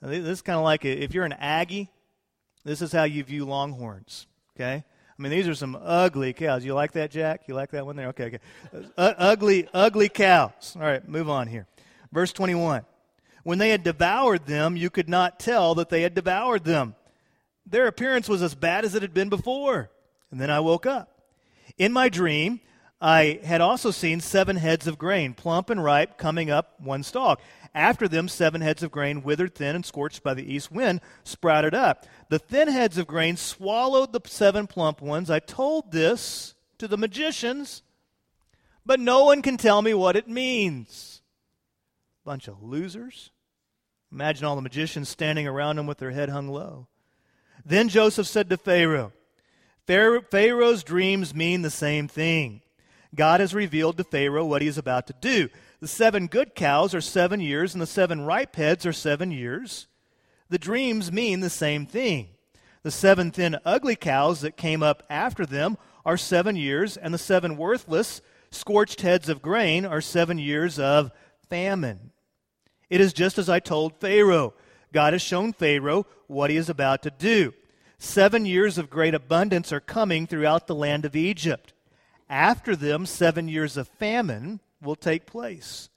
This 0.00 0.26
is 0.26 0.42
kind 0.42 0.56
of 0.56 0.64
like 0.64 0.84
if 0.84 1.12
you're 1.12 1.24
an 1.24 1.34
Aggie, 1.34 1.90
this 2.64 2.80
is 2.80 2.92
how 2.92 3.04
you 3.04 3.22
view 3.24 3.44
longhorns, 3.44 4.26
okay? 4.56 4.84
I 5.18 5.22
mean, 5.22 5.32
these 5.32 5.48
are 5.48 5.54
some 5.54 5.76
ugly 5.80 6.32
cows. 6.32 6.64
You 6.64 6.74
like 6.74 6.92
that, 6.92 7.10
Jack? 7.10 7.42
You 7.46 7.54
like 7.54 7.72
that 7.72 7.84
one 7.84 7.96
there? 7.96 8.08
Okay, 8.08 8.24
okay. 8.24 8.38
Uh, 8.96 9.12
ugly, 9.18 9.68
ugly 9.74 10.08
cows. 10.08 10.74
All 10.76 10.82
right, 10.82 11.06
move 11.06 11.28
on 11.28 11.46
here. 11.46 11.66
Verse 12.12 12.32
21. 12.32 12.84
When 13.42 13.58
they 13.58 13.70
had 13.70 13.82
devoured 13.82 14.46
them, 14.46 14.76
you 14.76 14.90
could 14.90 15.08
not 15.08 15.40
tell 15.40 15.74
that 15.76 15.88
they 15.88 16.02
had 16.02 16.14
devoured 16.14 16.64
them. 16.64 16.94
Their 17.66 17.86
appearance 17.86 18.28
was 18.28 18.42
as 18.42 18.54
bad 18.54 18.84
as 18.84 18.94
it 18.94 19.02
had 19.02 19.14
been 19.14 19.28
before. 19.28 19.90
And 20.30 20.40
then 20.40 20.50
I 20.50 20.60
woke 20.60 20.86
up. 20.86 21.20
In 21.78 21.92
my 21.92 22.08
dream, 22.08 22.60
I 23.00 23.40
had 23.44 23.60
also 23.60 23.90
seen 23.90 24.20
seven 24.20 24.56
heads 24.56 24.86
of 24.86 24.98
grain, 24.98 25.32
plump 25.32 25.70
and 25.70 25.82
ripe, 25.82 26.18
coming 26.18 26.50
up 26.50 26.78
one 26.80 27.02
stalk. 27.02 27.40
After 27.74 28.08
them, 28.08 28.28
seven 28.28 28.60
heads 28.60 28.82
of 28.82 28.90
grain, 28.90 29.22
withered 29.22 29.54
thin 29.54 29.76
and 29.76 29.86
scorched 29.86 30.22
by 30.22 30.34
the 30.34 30.52
east 30.52 30.70
wind, 30.70 31.00
sprouted 31.24 31.74
up. 31.74 32.04
The 32.28 32.38
thin 32.38 32.68
heads 32.68 32.98
of 32.98 33.06
grain 33.06 33.36
swallowed 33.36 34.12
the 34.12 34.20
seven 34.26 34.66
plump 34.66 35.00
ones. 35.00 35.30
I 35.30 35.38
told 35.38 35.92
this 35.92 36.54
to 36.78 36.88
the 36.88 36.98
magicians, 36.98 37.82
but 38.84 39.00
no 39.00 39.24
one 39.24 39.40
can 39.40 39.56
tell 39.56 39.80
me 39.80 39.94
what 39.94 40.16
it 40.16 40.28
means. 40.28 41.19
Bunch 42.24 42.48
of 42.48 42.62
losers. 42.62 43.30
Imagine 44.12 44.44
all 44.44 44.56
the 44.56 44.62
magicians 44.62 45.08
standing 45.08 45.46
around 45.46 45.78
him 45.78 45.86
with 45.86 45.98
their 45.98 46.10
head 46.10 46.28
hung 46.28 46.48
low. 46.48 46.88
Then 47.64 47.88
Joseph 47.88 48.26
said 48.26 48.50
to 48.50 48.56
Pharaoh, 48.56 49.12
Pharaoh's 49.86 50.84
dreams 50.84 51.34
mean 51.34 51.62
the 51.62 51.70
same 51.70 52.08
thing. 52.08 52.62
God 53.14 53.40
has 53.40 53.54
revealed 53.54 53.96
to 53.96 54.04
Pharaoh 54.04 54.44
what 54.44 54.62
he 54.62 54.68
is 54.68 54.78
about 54.78 55.06
to 55.08 55.14
do. 55.20 55.48
The 55.80 55.88
seven 55.88 56.26
good 56.26 56.54
cows 56.54 56.94
are 56.94 57.00
seven 57.00 57.40
years, 57.40 57.74
and 57.74 57.82
the 57.82 57.86
seven 57.86 58.20
ripe 58.20 58.54
heads 58.56 58.86
are 58.86 58.92
seven 58.92 59.30
years. 59.30 59.86
The 60.48 60.58
dreams 60.58 61.10
mean 61.10 61.40
the 61.40 61.50
same 61.50 61.86
thing. 61.86 62.28
The 62.82 62.90
seven 62.90 63.30
thin, 63.30 63.58
ugly 63.64 63.96
cows 63.96 64.40
that 64.42 64.56
came 64.56 64.82
up 64.82 65.02
after 65.10 65.44
them 65.44 65.76
are 66.04 66.16
seven 66.16 66.56
years, 66.56 66.96
and 66.96 67.12
the 67.12 67.18
seven 67.18 67.56
worthless, 67.56 68.20
scorched 68.50 69.00
heads 69.00 69.28
of 69.28 69.42
grain 69.42 69.84
are 69.84 70.00
seven 70.00 70.38
years 70.38 70.78
of 70.78 71.10
famine. 71.48 72.09
It 72.90 73.00
is 73.00 73.12
just 73.12 73.38
as 73.38 73.48
I 73.48 73.60
told 73.60 73.94
Pharaoh. 73.96 74.52
God 74.92 75.12
has 75.12 75.22
shown 75.22 75.52
Pharaoh 75.52 76.06
what 76.26 76.50
he 76.50 76.56
is 76.56 76.68
about 76.68 77.02
to 77.04 77.10
do. 77.10 77.54
Seven 77.98 78.44
years 78.44 78.76
of 78.76 78.90
great 78.90 79.14
abundance 79.14 79.72
are 79.72 79.80
coming 79.80 80.26
throughout 80.26 80.66
the 80.66 80.74
land 80.74 81.04
of 81.04 81.14
Egypt. 81.14 81.72
After 82.28 82.74
them, 82.74 83.06
seven 83.06 83.48
years 83.48 83.76
of 83.76 83.88
famine 83.88 84.60
will 84.82 84.96
take 84.96 85.26
place. 85.26 85.88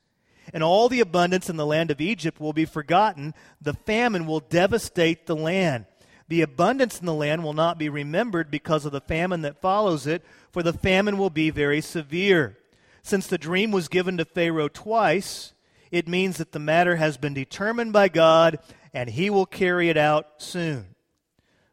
And 0.54 0.62
all 0.62 0.90
the 0.90 1.00
abundance 1.00 1.50
in 1.50 1.56
the 1.56 1.66
land 1.66 1.90
of 1.90 2.02
Egypt 2.02 2.40
will 2.40 2.54
be 2.54 2.66
forgotten. 2.66 3.34
The 3.62 3.74
famine 3.74 4.26
will 4.26 4.42
devastate 4.42 5.26
the 5.26 5.36
land. 5.36 5.86
The 6.28 6.42
abundance 6.42 7.00
in 7.00 7.06
the 7.06 7.14
land 7.14 7.44
will 7.44 7.54
not 7.54 7.78
be 7.78 7.90
remembered 7.90 8.52
because 8.52 8.86
of 8.86 8.92
the 8.92 9.02
famine 9.02 9.42
that 9.42 9.62
follows 9.62 10.06
it, 10.06 10.24
for 10.52 10.62
the 10.62 10.74
famine 10.74 11.18
will 11.18 11.30
be 11.30 11.50
very 11.50 11.82
severe. 11.82 12.58
Since 13.02 13.28
the 13.28 13.38
dream 13.38 13.72
was 13.72 13.88
given 13.88 14.18
to 14.18 14.26
Pharaoh 14.26 14.68
twice, 14.68 15.54
it 15.94 16.08
means 16.08 16.38
that 16.38 16.54
the 16.54 16.60
matter 16.60 16.96
has 16.96 17.18
been 17.18 17.36
determined 17.36 17.94
by 17.94 18.10
God 18.10 18.58
and 18.96 19.12
he 19.12 19.30
will 19.30 19.46
carry 19.46 19.90
it 19.90 19.96
out 19.96 20.28
soon. 20.38 20.96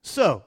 So, 0.03 0.45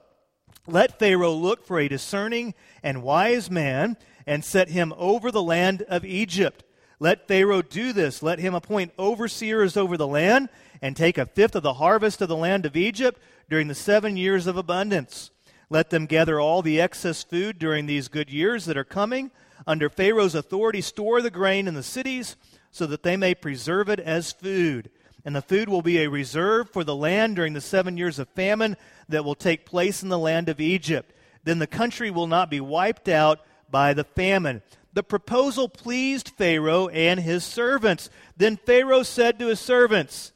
let 0.64 1.00
Pharaoh 1.00 1.34
look 1.34 1.66
for 1.66 1.80
a 1.80 1.88
discerning 1.88 2.54
and 2.84 3.02
wise 3.02 3.50
man 3.50 3.96
and 4.28 4.44
set 4.44 4.68
him 4.68 4.94
over 4.96 5.32
the 5.32 5.42
land 5.42 5.82
of 5.88 6.04
Egypt. 6.04 6.62
Let 7.00 7.26
Pharaoh 7.26 7.62
do 7.62 7.92
this. 7.92 8.22
Let 8.22 8.38
him 8.38 8.54
appoint 8.54 8.92
overseers 8.96 9.76
over 9.76 9.96
the 9.96 10.06
land 10.06 10.50
and 10.80 10.96
take 10.96 11.18
a 11.18 11.26
fifth 11.26 11.56
of 11.56 11.64
the 11.64 11.74
harvest 11.74 12.22
of 12.22 12.28
the 12.28 12.36
land 12.36 12.64
of 12.66 12.76
Egypt 12.76 13.20
during 13.50 13.66
the 13.66 13.74
seven 13.74 14.16
years 14.16 14.46
of 14.46 14.56
abundance. 14.56 15.32
Let 15.68 15.90
them 15.90 16.06
gather 16.06 16.38
all 16.38 16.62
the 16.62 16.80
excess 16.80 17.24
food 17.24 17.58
during 17.58 17.86
these 17.86 18.06
good 18.06 18.30
years 18.30 18.66
that 18.66 18.76
are 18.76 18.84
coming. 18.84 19.32
Under 19.66 19.88
Pharaoh's 19.88 20.36
authority, 20.36 20.80
store 20.80 21.20
the 21.20 21.30
grain 21.30 21.66
in 21.66 21.74
the 21.74 21.82
cities 21.82 22.36
so 22.74 22.86
that 22.86 23.04
they 23.04 23.16
may 23.16 23.36
preserve 23.36 23.88
it 23.88 24.00
as 24.00 24.32
food. 24.32 24.90
And 25.24 25.36
the 25.36 25.42
food 25.42 25.68
will 25.68 25.80
be 25.80 25.98
a 25.98 26.10
reserve 26.10 26.70
for 26.70 26.82
the 26.82 26.96
land 26.96 27.36
during 27.36 27.52
the 27.52 27.60
seven 27.60 27.96
years 27.96 28.18
of 28.18 28.28
famine 28.30 28.76
that 29.08 29.24
will 29.24 29.36
take 29.36 29.64
place 29.64 30.02
in 30.02 30.08
the 30.08 30.18
land 30.18 30.48
of 30.48 30.60
Egypt. 30.60 31.14
Then 31.44 31.60
the 31.60 31.68
country 31.68 32.10
will 32.10 32.26
not 32.26 32.50
be 32.50 32.60
wiped 32.60 33.08
out 33.08 33.38
by 33.70 33.94
the 33.94 34.02
famine. 34.02 34.60
The 34.92 35.04
proposal 35.04 35.68
pleased 35.68 36.30
Pharaoh 36.30 36.88
and 36.88 37.20
his 37.20 37.44
servants. 37.44 38.10
Then 38.36 38.56
Pharaoh 38.56 39.04
said 39.04 39.38
to 39.38 39.46
his 39.46 39.60
servants, 39.60 40.32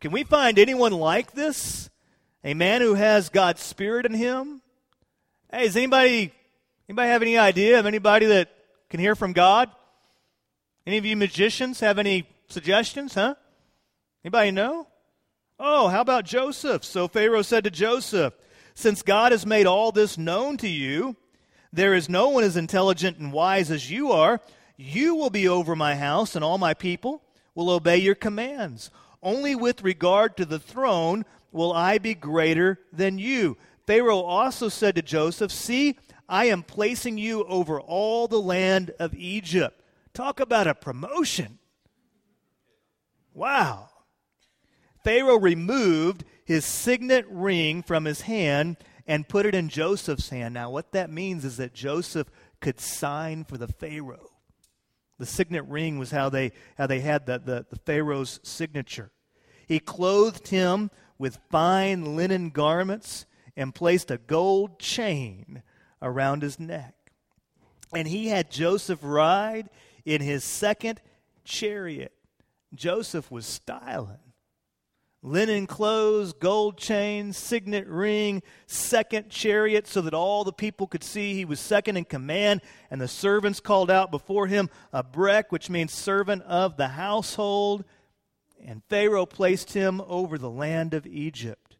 Can 0.00 0.10
we 0.10 0.24
find 0.24 0.58
anyone 0.58 0.92
like 0.92 1.30
this? 1.30 1.90
A 2.42 2.54
man 2.54 2.80
who 2.80 2.94
has 2.94 3.28
God's 3.28 3.62
Spirit 3.62 4.04
in 4.04 4.14
him? 4.14 4.62
Hey, 5.48 5.66
does 5.66 5.76
anybody, 5.76 6.32
anybody 6.88 7.08
have 7.08 7.22
any 7.22 7.38
idea 7.38 7.78
of 7.78 7.86
anybody 7.86 8.26
that 8.26 8.50
can 8.90 8.98
hear 8.98 9.14
from 9.14 9.32
God? 9.32 9.70
Any 10.86 10.98
of 10.98 11.04
you 11.04 11.16
magicians 11.16 11.80
have 11.80 11.98
any 11.98 12.26
suggestions, 12.48 13.14
huh? 13.14 13.34
Anybody 14.24 14.50
know? 14.50 14.88
Oh, 15.58 15.88
how 15.88 16.00
about 16.00 16.24
Joseph? 16.24 16.84
So 16.84 17.06
Pharaoh 17.06 17.42
said 17.42 17.64
to 17.64 17.70
Joseph, 17.70 18.34
Since 18.74 19.02
God 19.02 19.32
has 19.32 19.46
made 19.46 19.66
all 19.66 19.92
this 19.92 20.18
known 20.18 20.56
to 20.58 20.68
you, 20.68 21.16
there 21.72 21.94
is 21.94 22.08
no 22.08 22.28
one 22.28 22.44
as 22.44 22.56
intelligent 22.56 23.18
and 23.18 23.32
wise 23.32 23.70
as 23.70 23.90
you 23.90 24.10
are. 24.10 24.40
You 24.76 25.14
will 25.14 25.30
be 25.30 25.46
over 25.46 25.76
my 25.76 25.94
house, 25.94 26.34
and 26.34 26.44
all 26.44 26.58
my 26.58 26.74
people 26.74 27.22
will 27.54 27.70
obey 27.70 27.98
your 27.98 28.14
commands. 28.14 28.90
Only 29.22 29.54
with 29.54 29.82
regard 29.82 30.36
to 30.36 30.44
the 30.44 30.58
throne 30.58 31.24
will 31.52 31.72
I 31.72 31.98
be 31.98 32.14
greater 32.14 32.80
than 32.92 33.18
you. 33.18 33.56
Pharaoh 33.86 34.20
also 34.20 34.68
said 34.68 34.96
to 34.96 35.02
Joseph, 35.02 35.52
See, 35.52 35.96
I 36.28 36.46
am 36.46 36.62
placing 36.62 37.18
you 37.18 37.44
over 37.44 37.80
all 37.80 38.26
the 38.26 38.40
land 38.40 38.90
of 38.98 39.14
Egypt. 39.14 39.81
Talk 40.14 40.40
about 40.40 40.66
a 40.66 40.74
promotion. 40.74 41.58
Wow. 43.34 43.88
Pharaoh 45.04 45.38
removed 45.38 46.24
his 46.44 46.64
signet 46.64 47.26
ring 47.28 47.82
from 47.82 48.04
his 48.04 48.22
hand 48.22 48.76
and 49.06 49.28
put 49.28 49.46
it 49.46 49.54
in 49.54 49.68
Joseph's 49.68 50.28
hand. 50.28 50.54
Now, 50.54 50.70
what 50.70 50.92
that 50.92 51.10
means 51.10 51.44
is 51.44 51.56
that 51.56 51.74
Joseph 51.74 52.30
could 52.60 52.78
sign 52.78 53.44
for 53.44 53.56
the 53.56 53.68
Pharaoh. 53.68 54.30
The 55.18 55.26
signet 55.26 55.64
ring 55.66 55.98
was 55.98 56.10
how 56.10 56.28
they, 56.28 56.52
how 56.76 56.86
they 56.86 57.00
had 57.00 57.26
the, 57.26 57.38
the, 57.38 57.66
the 57.70 57.78
Pharaoh's 57.78 58.40
signature. 58.42 59.10
He 59.66 59.78
clothed 59.78 60.48
him 60.48 60.90
with 61.18 61.38
fine 61.50 62.16
linen 62.16 62.50
garments 62.50 63.26
and 63.56 63.74
placed 63.74 64.10
a 64.10 64.18
gold 64.18 64.78
chain 64.78 65.62
around 66.00 66.42
his 66.42 66.58
neck. 66.58 66.94
And 67.94 68.08
he 68.08 68.28
had 68.28 68.50
Joseph 68.50 69.00
ride 69.02 69.68
in 70.04 70.20
his 70.20 70.44
second 70.44 71.00
chariot. 71.44 72.12
Joseph 72.74 73.30
was 73.30 73.46
styling 73.46 74.18
linen 75.22 75.66
clothes, 75.66 76.32
gold 76.32 76.76
chain, 76.76 77.32
signet 77.32 77.86
ring, 77.86 78.42
second 78.66 79.30
chariot, 79.30 79.86
so 79.86 80.00
that 80.02 80.14
all 80.14 80.44
the 80.44 80.52
people 80.52 80.86
could 80.86 81.04
see 81.04 81.34
he 81.34 81.44
was 81.44 81.60
second 81.60 81.96
in 81.96 82.04
command. 82.04 82.60
And 82.90 83.00
the 83.00 83.08
servants 83.08 83.60
called 83.60 83.90
out 83.90 84.10
before 84.10 84.48
him 84.48 84.68
Abrek, 84.92 85.44
which 85.50 85.70
means 85.70 85.92
servant 85.92 86.42
of 86.42 86.76
the 86.76 86.88
household. 86.88 87.84
And 88.64 88.82
Pharaoh 88.88 89.26
placed 89.26 89.72
him 89.72 90.00
over 90.06 90.38
the 90.38 90.50
land 90.50 90.94
of 90.94 91.06
Egypt. 91.06 91.71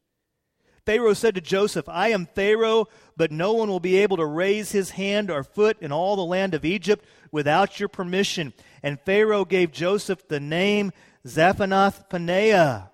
Pharaoh 0.85 1.14
said 1.14 1.35
to 1.37 1.40
Joseph, 1.40 1.88
I 1.88 2.09
am 2.09 2.27
Pharaoh, 2.27 2.88
but 3.16 3.31
no 3.31 3.53
one 3.53 3.68
will 3.68 3.81
be 3.81 3.99
able 3.99 4.16
to 4.16 4.27
raise 4.27 4.73
his 4.73 4.90
hand 4.90 5.31
or 5.31 5.45
foot 5.45 5.77
in 5.81 5.92
all 5.92 6.16
the 6.16 6.25
land 6.25 6.55
of 6.55 6.64
Egypt 6.64 7.05
without 7.31 7.79
your 7.79 7.88
permission. 7.88 8.53
And 8.83 9.01
Pharaoh 9.01 9.45
gave 9.45 9.71
Joseph 9.71 10.27
the 10.27 10.40
name 10.40 10.92
Zaphenath 11.27 12.09
Paneah 12.11 12.90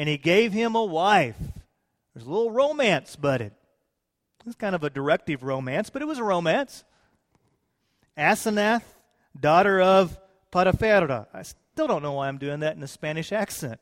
and 0.00 0.08
he 0.08 0.16
gave 0.16 0.54
him 0.54 0.74
a 0.74 0.82
wife. 0.82 1.36
There's 2.14 2.26
a 2.26 2.30
little 2.30 2.50
romance 2.50 3.16
budded. 3.16 3.52
It's 4.46 4.56
kind 4.56 4.74
of 4.74 4.82
a 4.82 4.88
directive 4.88 5.42
romance, 5.42 5.90
but 5.90 6.00
it 6.00 6.06
was 6.06 6.18
a 6.18 6.24
romance. 6.24 6.84
Asenath, 8.16 8.82
daughter 9.38 9.78
of 9.78 10.18
Potiphera. 10.50 11.26
I 11.34 11.42
still 11.42 11.86
don't 11.86 12.02
know 12.02 12.12
why 12.12 12.28
I'm 12.28 12.38
doing 12.38 12.60
that 12.60 12.76
in 12.76 12.82
a 12.82 12.88
Spanish 12.88 13.30
accent. 13.30 13.78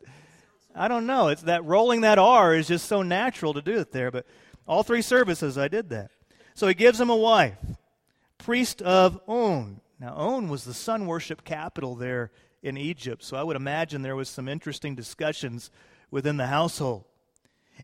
I 0.78 0.88
don't 0.88 1.06
know. 1.06 1.28
It's 1.28 1.42
that 1.42 1.64
rolling 1.64 2.02
that 2.02 2.18
R 2.18 2.54
is 2.54 2.68
just 2.68 2.86
so 2.86 3.02
natural 3.02 3.54
to 3.54 3.62
do 3.62 3.78
it 3.78 3.92
there. 3.92 4.10
But 4.10 4.26
all 4.66 4.82
three 4.82 5.02
services 5.02 5.58
I 5.58 5.68
did 5.68 5.90
that. 5.90 6.10
So 6.54 6.66
he 6.68 6.74
gives 6.74 7.00
him 7.00 7.10
a 7.10 7.16
wife, 7.16 7.58
priest 8.38 8.82
of 8.82 9.20
On. 9.26 9.80
Now 10.00 10.14
On 10.14 10.48
was 10.48 10.64
the 10.64 10.74
sun 10.74 11.06
worship 11.06 11.44
capital 11.44 11.94
there 11.94 12.30
in 12.62 12.76
Egypt. 12.76 13.24
So 13.24 13.36
I 13.36 13.42
would 13.42 13.56
imagine 13.56 14.02
there 14.02 14.16
was 14.16 14.28
some 14.28 14.48
interesting 14.48 14.94
discussions 14.94 15.70
within 16.10 16.36
the 16.36 16.46
household. 16.46 17.04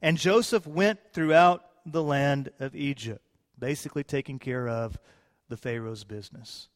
And 0.03 0.17
Joseph 0.17 0.67
went 0.67 1.01
throughout 1.13 1.65
the 1.87 2.03
land 2.03 2.51
of 2.59 2.75
Egypt, 2.75 3.25
basically 3.59 4.03
taking 4.03 4.39
care 4.39 4.69
of 4.69 4.99
the 5.49 5.57
Pharaoh's 5.57 6.05
business. 6.05 6.69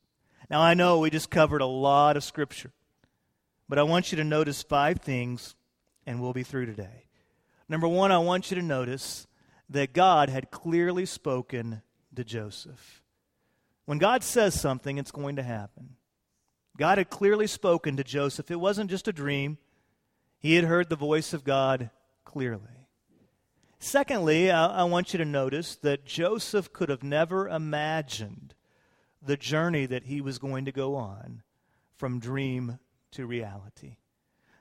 Now, 0.51 0.61
I 0.61 0.75
know 0.75 0.99
we 0.99 1.11
just 1.11 1.31
covered 1.31 1.61
a 1.61 1.67
lot 1.67 2.17
of 2.17 2.25
scripture, 2.25 2.71
but 3.69 3.79
I 3.79 3.83
want 3.83 4.13
you 4.13 4.17
to 4.17 4.25
notice 4.25 4.63
five 4.63 5.01
things, 5.01 5.57
and 6.09 6.23
we'll 6.23 6.33
be 6.33 6.43
through 6.43 6.65
today. 6.65 7.05
Number 7.69 7.87
one, 7.87 8.11
I 8.11 8.19
want 8.19 8.51
you 8.51 8.55
to 8.55 8.63
notice 8.63 9.27
that 9.69 9.93
God 9.93 10.31
had 10.31 10.51
clearly 10.51 11.05
spoken 11.05 11.83
to 12.17 12.25
Joseph. 12.25 13.03
When 13.85 13.99
God 13.99 14.25
says 14.25 14.59
something, 14.59 14.97
it's 14.97 15.11
going 15.11 15.37
to 15.37 15.43
happen. 15.43 15.97
God 16.79 16.97
had 16.97 17.11
clearly 17.11 17.47
spoken 17.47 17.99
to 17.99 18.05
Joseph. 18.05 18.51
It 18.51 18.59
wasn't 18.59 18.89
just 18.89 19.07
a 19.07 19.13
dream, 19.13 19.59
he 20.39 20.55
had 20.55 20.65
heard 20.65 20.89
the 20.89 20.97
voice 20.97 21.35
of 21.35 21.45
God 21.45 21.91
clearly. 22.25 22.87
Secondly, 23.79 24.51
I, 24.51 24.81
I, 24.81 24.85
want 24.85 25.13
you 25.13 25.19
to 25.19 25.25
notice 25.27 25.77
that 25.77 26.07
Joseph 26.07 26.73
could 26.73 26.89
have 26.89 27.03
never 27.03 27.49
imagined 27.49 28.55
the 29.21 29.37
journey 29.37 29.85
that 29.85 30.05
he 30.05 30.23
was 30.23 30.39
going 30.39 30.65
to 30.65 30.73
go 30.73 30.97
on 30.97 31.43
from 31.97 32.19
dream 32.19 32.79
to 33.13 33.27
reality. 33.27 33.97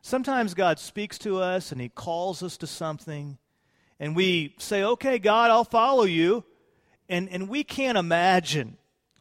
Sometimes 0.08 0.54
God 0.54 0.80
speaks 0.80 1.18
to 1.18 1.42
us 1.42 1.74
and 1.74 1.82
he 1.82 1.90
calls 1.90 2.42
us 2.42 2.56
to 2.60 2.66
something, 2.66 3.38
and 4.00 4.16
we 4.16 4.56
say, 4.58 4.82
Okay, 4.82 5.20
God, 5.20 5.52
I'll 5.52 5.66
follow 5.66 6.06
you. 6.06 6.46
And, 7.10 7.28
and 7.28 7.50
we 7.50 7.66
can't 7.66 7.98
imagine 7.98 8.78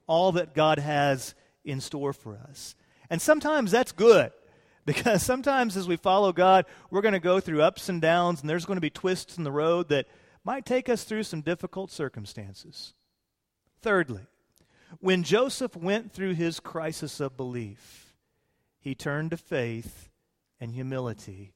all 0.06 0.30
that 0.30 0.54
God 0.54 0.78
has 0.78 1.34
in 1.64 1.80
store 1.80 2.12
for 2.12 2.36
us. 2.36 2.76
And 3.10 3.20
sometimes 3.20 3.72
that's 3.72 3.90
good. 3.90 4.30
Because 4.84 5.24
sometimes 5.24 5.76
as 5.76 5.88
we 5.88 5.96
follow 5.96 6.32
God, 6.32 6.64
we're 6.92 7.00
going 7.00 7.12
to 7.12 7.18
go 7.18 7.40
through 7.40 7.60
ups 7.62 7.88
and 7.88 8.00
downs, 8.00 8.40
and 8.40 8.48
there's 8.48 8.66
going 8.66 8.76
to 8.76 8.80
be 8.80 8.88
twists 8.88 9.36
in 9.36 9.42
the 9.42 9.50
road 9.50 9.88
that 9.88 10.06
might 10.44 10.64
take 10.64 10.88
us 10.88 11.02
through 11.02 11.24
some 11.24 11.40
difficult 11.40 11.90
circumstances. 11.90 12.94
Thirdly, 13.82 14.20
when 15.00 15.24
Joseph 15.24 15.74
went 15.74 16.12
through 16.12 16.34
his 16.34 16.60
crisis 16.60 17.18
of 17.18 17.36
belief, 17.36 18.14
he 18.78 18.94
turned 18.94 19.32
to 19.32 19.36
faith 19.36 20.08
and 20.60 20.72
humility 20.72 21.54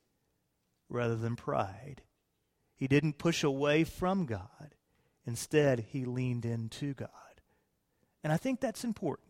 rather 0.89 1.17
than 1.17 1.37
pride. 1.37 2.03
He 2.77 2.89
didn't 2.89 3.19
push 3.19 3.45
away 3.45 3.85
from 3.85 4.27
God. 4.27 4.75
Instead, 5.27 5.87
he 5.91 6.05
leaned 6.05 6.45
into 6.45 6.95
God. 6.95 7.09
And 8.25 8.33
I 8.33 8.37
think 8.37 8.61
that's 8.61 8.85
important 8.85 9.29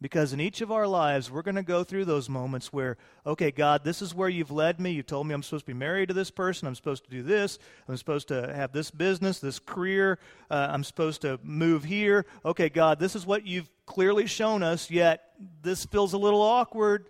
Because 0.00 0.34
in 0.34 0.40
each 0.40 0.60
of 0.60 0.70
our 0.70 0.86
lives, 0.86 1.30
we're 1.30 1.40
going 1.40 1.54
to 1.54 1.62
go 1.62 1.82
through 1.82 2.04
those 2.04 2.28
moments 2.28 2.72
where, 2.74 2.98
okay, 3.24 3.50
God, 3.50 3.84
this 3.84 4.02
is 4.02 4.14
where 4.14 4.28
you've 4.28 4.50
led 4.50 4.78
me. 4.78 4.90
You 4.90 5.02
told 5.02 5.26
me 5.26 5.34
I'm 5.34 5.42
supposed 5.42 5.64
to 5.64 5.72
be 5.72 5.78
married 5.78 6.08
to 6.08 6.14
this 6.14 6.30
person. 6.30 6.68
I'm 6.68 6.74
supposed 6.74 7.04
to 7.04 7.10
do 7.10 7.22
this. 7.22 7.58
I'm 7.88 7.96
supposed 7.96 8.28
to 8.28 8.52
have 8.54 8.72
this 8.72 8.90
business, 8.90 9.38
this 9.38 9.58
career. 9.58 10.18
Uh, 10.50 10.68
I'm 10.70 10.84
supposed 10.84 11.22
to 11.22 11.40
move 11.42 11.84
here. 11.84 12.26
Okay, 12.44 12.68
God, 12.68 12.98
this 12.98 13.16
is 13.16 13.24
what 13.24 13.46
you've 13.46 13.70
clearly 13.86 14.26
shown 14.26 14.62
us, 14.62 14.90
yet 14.90 15.32
this 15.62 15.86
feels 15.86 16.12
a 16.12 16.18
little 16.18 16.42
awkward. 16.42 17.06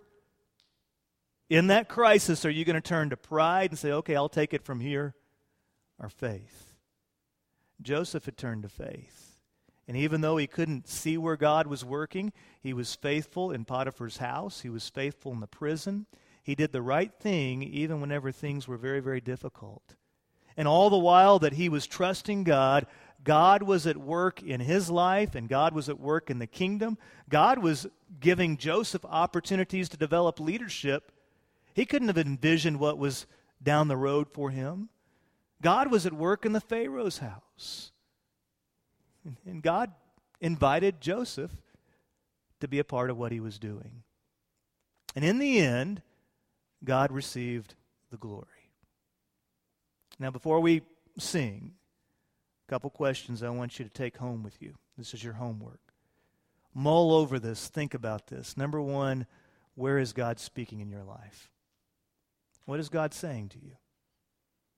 In 1.50 1.66
that 1.68 1.88
crisis, 1.88 2.44
are 2.44 2.50
you 2.50 2.64
going 2.64 2.74
to 2.74 2.80
turn 2.80 3.10
to 3.10 3.16
pride 3.16 3.70
and 3.70 3.78
say, 3.78 3.92
okay, 3.92 4.16
I'll 4.16 4.28
take 4.28 4.54
it 4.54 4.64
from 4.64 4.80
here, 4.80 5.14
or 5.98 6.08
faith? 6.08 6.74
Joseph 7.82 8.24
had 8.24 8.36
turned 8.36 8.62
to 8.62 8.68
faith. 8.68 9.40
And 9.86 9.96
even 9.96 10.22
though 10.22 10.38
he 10.38 10.46
couldn't 10.46 10.88
see 10.88 11.18
where 11.18 11.36
God 11.36 11.66
was 11.66 11.84
working, 11.84 12.32
he 12.60 12.72
was 12.72 12.94
faithful 12.94 13.50
in 13.50 13.66
Potiphar's 13.66 14.16
house. 14.16 14.62
He 14.62 14.70
was 14.70 14.88
faithful 14.88 15.32
in 15.32 15.40
the 15.40 15.46
prison. 15.46 16.06
He 16.42 16.54
did 16.54 16.72
the 16.72 16.82
right 16.82 17.12
thing 17.12 17.62
even 17.62 18.00
whenever 18.00 18.32
things 18.32 18.66
were 18.66 18.78
very, 18.78 19.00
very 19.00 19.20
difficult. 19.20 19.96
And 20.56 20.66
all 20.66 20.88
the 20.88 20.96
while 20.96 21.38
that 21.40 21.54
he 21.54 21.68
was 21.68 21.86
trusting 21.86 22.44
God, 22.44 22.86
God 23.22 23.62
was 23.62 23.86
at 23.86 23.96
work 23.96 24.42
in 24.42 24.60
his 24.60 24.90
life 24.90 25.34
and 25.34 25.48
God 25.48 25.74
was 25.74 25.88
at 25.88 25.98
work 25.98 26.30
in 26.30 26.38
the 26.38 26.46
kingdom. 26.46 26.96
God 27.28 27.58
was 27.58 27.86
giving 28.20 28.56
Joseph 28.56 29.04
opportunities 29.04 29.88
to 29.90 29.96
develop 29.96 30.38
leadership. 30.38 31.12
He 31.74 31.84
couldn't 31.84 32.08
have 32.08 32.18
envisioned 32.18 32.78
what 32.78 32.98
was 32.98 33.26
down 33.62 33.88
the 33.88 33.96
road 33.96 34.28
for 34.32 34.50
him. 34.50 34.88
God 35.60 35.90
was 35.90 36.06
at 36.06 36.12
work 36.12 36.46
in 36.46 36.52
the 36.52 36.60
Pharaoh's 36.60 37.18
house. 37.18 37.90
And 39.46 39.62
God 39.62 39.92
invited 40.40 41.00
Joseph 41.00 41.50
to 42.60 42.68
be 42.68 42.78
a 42.78 42.84
part 42.84 43.10
of 43.10 43.18
what 43.18 43.32
he 43.32 43.40
was 43.40 43.58
doing. 43.58 44.02
And 45.16 45.24
in 45.24 45.38
the 45.38 45.58
end, 45.58 46.02
God 46.84 47.10
received 47.10 47.74
the 48.10 48.16
glory. 48.16 48.46
Now, 50.18 50.30
before 50.30 50.60
we 50.60 50.82
sing, 51.18 51.72
a 52.68 52.70
couple 52.70 52.90
questions 52.90 53.42
I 53.42 53.48
want 53.48 53.78
you 53.78 53.84
to 53.84 53.90
take 53.90 54.16
home 54.16 54.42
with 54.42 54.60
you. 54.60 54.74
This 54.96 55.14
is 55.14 55.24
your 55.24 55.34
homework. 55.34 55.80
Mull 56.74 57.12
over 57.12 57.38
this, 57.38 57.68
think 57.68 57.94
about 57.94 58.26
this. 58.26 58.56
Number 58.56 58.80
one, 58.80 59.26
where 59.74 59.98
is 59.98 60.12
God 60.12 60.38
speaking 60.38 60.80
in 60.80 60.90
your 60.90 61.04
life? 61.04 61.50
What 62.66 62.80
is 62.80 62.88
God 62.88 63.12
saying 63.12 63.50
to 63.50 63.58
you? 63.58 63.76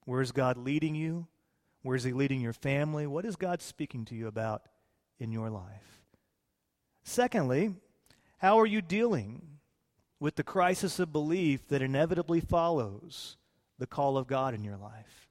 Where 0.05 0.21
is 0.21 0.33
God 0.33 0.57
leading 0.57 0.95
you? 0.95 1.27
Where 1.83 1.97
is 1.97 2.05
He 2.05 2.13
leading 2.13 2.41
your 2.41 2.53
family? 2.53 3.07
What 3.07 3.25
is 3.25 3.37
God 3.37 3.63
speaking 3.63 4.05
to 4.07 4.15
you 4.15 4.27
about 4.27 4.63
in 5.19 5.33
your 5.33 5.51
life? 5.51 6.03
Secondly, 7.05 7.75
how 8.39 8.59
are 8.59 8.67
you 8.67 8.83
dealing 8.83 9.59
with 10.19 10.37
the 10.37 10.43
crisis 10.43 10.99
of 10.99 11.13
belief 11.13 11.69
that 11.69 11.83
inevitably 11.83 12.41
follows 12.41 13.37
the 13.79 13.87
call 13.87 14.19
of 14.19 14.27
God 14.27 14.55
in 14.55 14.65
your 14.65 14.77
life? 14.77 15.29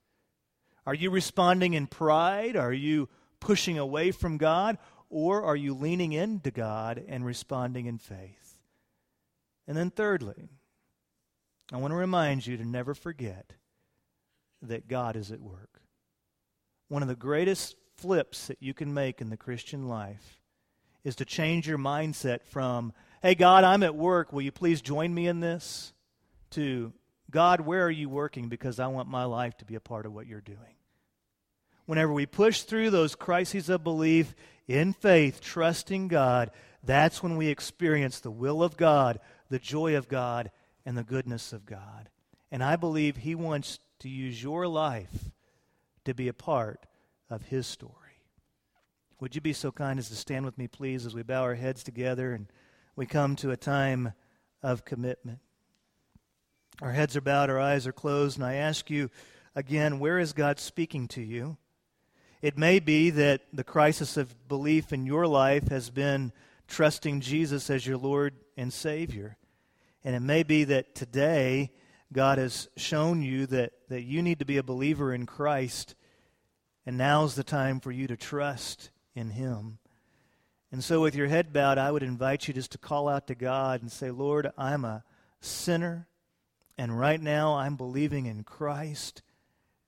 Are 0.85 0.93
you 0.93 1.09
responding 1.09 1.73
in 1.73 1.87
pride? 1.87 2.55
Are 2.55 2.73
you 2.73 3.09
pushing 3.39 3.77
away 3.77 4.11
from 4.11 4.37
God? 4.37 4.77
Or 5.09 5.43
are 5.43 5.55
you 5.55 5.73
leaning 5.73 6.13
into 6.13 6.51
God 6.51 7.03
and 7.07 7.25
responding 7.25 7.85
in 7.85 7.97
faith? 7.97 8.59
And 9.67 9.75
then, 9.75 9.89
thirdly, 9.89 10.49
I 11.71 11.77
want 11.77 11.91
to 11.91 11.97
remind 11.97 12.45
you 12.45 12.57
to 12.57 12.65
never 12.65 12.93
forget 12.93 13.53
that 14.61 14.87
God 14.87 15.15
is 15.15 15.31
at 15.31 15.41
work 15.41 15.81
one 16.87 17.01
of 17.01 17.07
the 17.07 17.15
greatest 17.15 17.75
flips 17.97 18.47
that 18.47 18.61
you 18.61 18.73
can 18.73 18.93
make 18.93 19.19
in 19.19 19.29
the 19.29 19.37
Christian 19.37 19.87
life 19.87 20.39
is 21.03 21.15
to 21.15 21.25
change 21.25 21.67
your 21.67 21.79
mindset 21.79 22.43
from, 22.43 22.93
hey, 23.23 23.33
God, 23.33 23.63
I'm 23.63 23.81
at 23.81 23.95
work. 23.95 24.31
Will 24.31 24.43
you 24.43 24.51
please 24.51 24.81
join 24.81 25.11
me 25.11 25.27
in 25.27 25.39
this? 25.39 25.93
to, 26.55 26.93
God, 27.29 27.61
where 27.61 27.85
are 27.85 27.91
you 27.91 28.07
working? 28.07 28.47
Because 28.47 28.79
I 28.79 28.87
want 28.87 29.09
my 29.09 29.25
life 29.25 29.57
to 29.57 29.65
be 29.65 29.75
a 29.75 29.81
part 29.81 30.05
of 30.05 30.13
what 30.13 30.25
you're 30.25 30.41
doing. 30.41 30.57
Whenever 31.85 32.13
we 32.13 32.25
push 32.25 32.61
through 32.61 32.89
those 32.89 33.13
crises 33.13 33.69
of 33.69 33.83
belief 33.83 34.33
in 34.67 34.93
faith, 34.93 35.41
trusting 35.41 36.07
God, 36.07 36.51
that's 36.83 37.21
when 37.21 37.35
we 37.35 37.47
experience 37.47 38.19
the 38.19 38.31
will 38.31 38.63
of 38.63 38.77
God, 38.77 39.19
the 39.49 39.59
joy 39.59 39.95
of 39.95 40.07
God, 40.07 40.49
and 40.85 40.97
the 40.97 41.03
goodness 41.03 41.53
of 41.53 41.65
God. 41.65 42.09
And 42.51 42.63
I 42.63 42.75
believe 42.75 43.17
He 43.17 43.35
wants 43.35 43.79
to 43.99 44.09
use 44.09 44.41
your 44.41 44.67
life 44.67 45.31
to 46.05 46.13
be 46.13 46.27
a 46.27 46.33
part 46.33 46.85
of 47.29 47.43
his 47.43 47.67
story. 47.67 47.91
Would 49.19 49.35
you 49.35 49.41
be 49.41 49.53
so 49.53 49.71
kind 49.71 49.97
as 49.99 50.09
to 50.09 50.15
stand 50.15 50.45
with 50.45 50.57
me, 50.57 50.67
please, 50.67 51.05
as 51.05 51.15
we 51.15 51.23
bow 51.23 51.41
our 51.41 51.55
heads 51.55 51.83
together 51.83 52.33
and 52.33 52.47
we 52.95 53.05
come 53.05 53.35
to 53.37 53.51
a 53.51 53.57
time 53.57 54.13
of 54.61 54.85
commitment? 54.85 55.39
Our 56.81 56.91
heads 56.91 57.15
are 57.15 57.21
bowed, 57.21 57.49
our 57.49 57.59
eyes 57.59 57.87
are 57.87 57.93
closed, 57.93 58.37
and 58.37 58.45
I 58.45 58.55
ask 58.55 58.89
you 58.89 59.09
again, 59.55 59.99
where 59.99 60.19
is 60.19 60.33
God 60.33 60.59
speaking 60.59 61.07
to 61.09 61.21
you? 61.21 61.57
It 62.41 62.57
may 62.57 62.79
be 62.79 63.09
that 63.11 63.41
the 63.53 63.63
crisis 63.63 64.17
of 64.17 64.47
belief 64.47 64.91
in 64.91 65.05
your 65.05 65.25
life 65.25 65.69
has 65.69 65.89
been 65.89 66.33
trusting 66.67 67.21
Jesus 67.21 67.69
as 67.69 67.87
your 67.87 67.97
Lord 67.97 68.35
and 68.57 68.71
Savior. 68.71 69.37
And 70.05 70.15
it 70.15 70.21
may 70.21 70.43
be 70.43 70.65
that 70.65 70.93
today 70.93 71.71
God 72.13 72.37
has 72.37 72.69
shown 72.77 73.23
you 73.23 73.47
that, 73.47 73.73
that 73.89 74.03
you 74.03 74.21
need 74.21 74.37
to 74.37 74.45
be 74.45 74.57
a 74.57 74.63
believer 74.63 75.11
in 75.11 75.25
Christ, 75.25 75.95
and 76.85 76.95
now's 76.95 77.33
the 77.33 77.43
time 77.43 77.79
for 77.79 77.91
you 77.91 78.05
to 78.05 78.15
trust 78.15 78.91
in 79.15 79.31
Him. 79.31 79.79
And 80.71 80.83
so, 80.83 81.01
with 81.01 81.15
your 81.15 81.25
head 81.25 81.51
bowed, 81.51 81.79
I 81.79 81.91
would 81.91 82.03
invite 82.03 82.47
you 82.47 82.53
just 82.53 82.71
to 82.73 82.77
call 82.77 83.09
out 83.09 83.25
to 83.27 83.35
God 83.35 83.81
and 83.81 83.91
say, 83.91 84.11
Lord, 84.11 84.51
I'm 84.59 84.85
a 84.85 85.03
sinner, 85.41 86.07
and 86.77 86.99
right 86.99 87.19
now 87.19 87.55
I'm 87.55 87.75
believing 87.75 88.27
in 88.27 88.43
Christ 88.43 89.23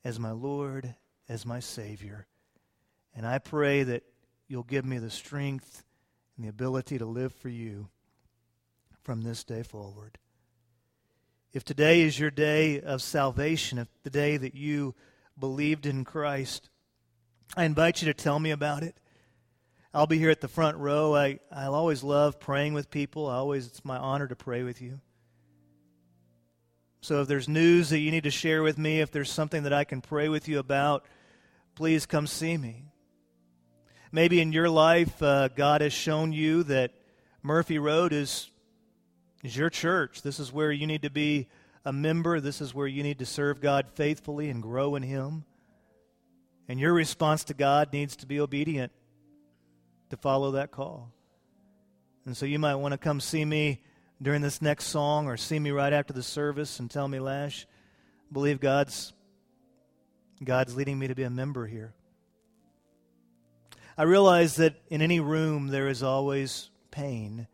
as 0.03 0.19
my 0.19 0.31
Lord, 0.31 0.95
as 1.29 1.45
my 1.45 1.59
Savior. 1.59 2.25
And 3.15 3.23
I 3.27 3.37
pray 3.37 3.83
that 3.83 4.01
you'll 4.47 4.63
give 4.63 4.85
me 4.85 4.97
the 4.97 5.11
strength 5.11 5.83
and 6.35 6.45
the 6.45 6.49
ability 6.49 6.97
to 6.97 7.05
live 7.05 7.33
for 7.33 7.49
you 7.49 7.89
from 9.07 9.21
this 9.21 9.45
day 9.45 9.63
forward. 9.63 10.17
If 11.53 11.63
today 11.63 12.01
is 12.01 12.19
your 12.19 12.29
day 12.29 12.81
of 12.81 13.01
salvation, 13.01 13.77
if 13.77 13.87
the 14.03 14.09
day 14.09 14.35
that 14.35 14.53
you 14.53 14.95
believed 15.39 15.85
in 15.85 16.03
Christ, 16.03 16.69
I 17.55 17.63
invite 17.63 18.01
you 18.01 18.07
to 18.07 18.13
tell 18.13 18.37
me 18.37 18.51
about 18.51 18.83
it. 18.83 18.99
I'll 19.93 20.07
be 20.07 20.17
here 20.19 20.29
at 20.29 20.41
the 20.41 20.49
front 20.49 20.75
row. 20.75 21.15
I, 21.15 21.39
I 21.49 21.67
always 21.67 22.03
love 22.03 22.41
praying 22.41 22.73
with 22.73 22.91
people. 22.91 23.27
I 23.27 23.35
always 23.35 23.67
it's 23.67 23.85
my 23.85 23.97
honor 23.97 24.27
to 24.27 24.35
pray 24.35 24.63
with 24.63 24.81
you. 24.81 24.99
So 26.99 27.21
if 27.21 27.29
there's 27.29 27.47
news 27.47 27.91
that 27.91 27.99
you 27.99 28.11
need 28.11 28.25
to 28.25 28.29
share 28.29 28.61
with 28.61 28.77
me, 28.77 28.99
if 28.99 29.09
there's 29.09 29.31
something 29.31 29.63
that 29.63 29.71
I 29.71 29.85
can 29.85 30.01
pray 30.01 30.27
with 30.27 30.49
you 30.49 30.59
about, 30.59 31.05
please 31.75 32.05
come 32.05 32.27
see 32.27 32.57
me. 32.57 32.83
Maybe 34.11 34.41
in 34.41 34.51
your 34.51 34.69
life, 34.69 35.23
uh, 35.23 35.47
God 35.47 35.79
has 35.79 35.93
shown 35.93 36.33
you 36.33 36.63
that 36.63 36.91
Murphy 37.41 37.79
Road 37.79 38.11
is 38.11 38.49
is 39.43 39.55
your 39.55 39.69
church. 39.69 40.21
This 40.21 40.39
is 40.39 40.51
where 40.51 40.71
you 40.71 40.87
need 40.87 41.03
to 41.03 41.09
be 41.09 41.47
a 41.85 41.93
member. 41.93 42.39
This 42.39 42.61
is 42.61 42.73
where 42.73 42.87
you 42.87 43.03
need 43.03 43.19
to 43.19 43.25
serve 43.25 43.61
God 43.61 43.87
faithfully 43.93 44.49
and 44.49 44.61
grow 44.61 44.95
in 44.95 45.03
Him. 45.03 45.45
And 46.67 46.79
your 46.79 46.93
response 46.93 47.45
to 47.45 47.53
God 47.53 47.93
needs 47.93 48.17
to 48.17 48.25
be 48.25 48.39
obedient 48.39 48.91
to 50.09 50.17
follow 50.17 50.51
that 50.51 50.71
call. 50.71 51.11
And 52.25 52.35
so 52.35 52.45
you 52.45 52.59
might 52.59 52.75
want 52.75 52.91
to 52.91 52.97
come 52.97 53.21
see 53.21 53.45
me 53.45 53.81
during 54.21 54.41
this 54.41 54.61
next 54.61 54.87
song 54.87 55.27
or 55.27 55.37
see 55.37 55.59
me 55.59 55.71
right 55.71 55.93
after 55.93 56.13
the 56.13 56.23
service 56.23 56.79
and 56.79 56.91
tell 56.91 57.07
me, 57.07 57.19
Lash, 57.19 57.65
I 58.29 58.33
believe 58.33 58.59
God's 58.59 59.13
God's 60.43 60.75
leading 60.75 60.99
me 60.99 61.07
to 61.07 61.15
be 61.15 61.23
a 61.23 61.29
member 61.29 61.65
here. 61.65 61.93
I 63.97 64.03
realize 64.03 64.57
that 64.57 64.75
in 64.89 65.01
any 65.01 65.19
room 65.19 65.67
there 65.67 65.87
is 65.87 66.03
always 66.03 66.69
pain 66.91 67.47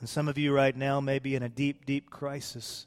and 0.00 0.08
some 0.08 0.28
of 0.28 0.38
you 0.38 0.52
right 0.52 0.74
now 0.74 1.00
may 1.00 1.18
be 1.18 1.34
in 1.34 1.42
a 1.42 1.48
deep, 1.48 1.84
deep 1.84 2.10
crisis. 2.10 2.86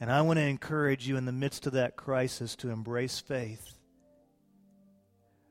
And 0.00 0.10
I 0.10 0.22
want 0.22 0.38
to 0.38 0.44
encourage 0.44 1.06
you 1.06 1.16
in 1.16 1.26
the 1.26 1.32
midst 1.32 1.66
of 1.66 1.74
that 1.74 1.96
crisis 1.96 2.56
to 2.56 2.70
embrace 2.70 3.18
faith. 3.18 3.74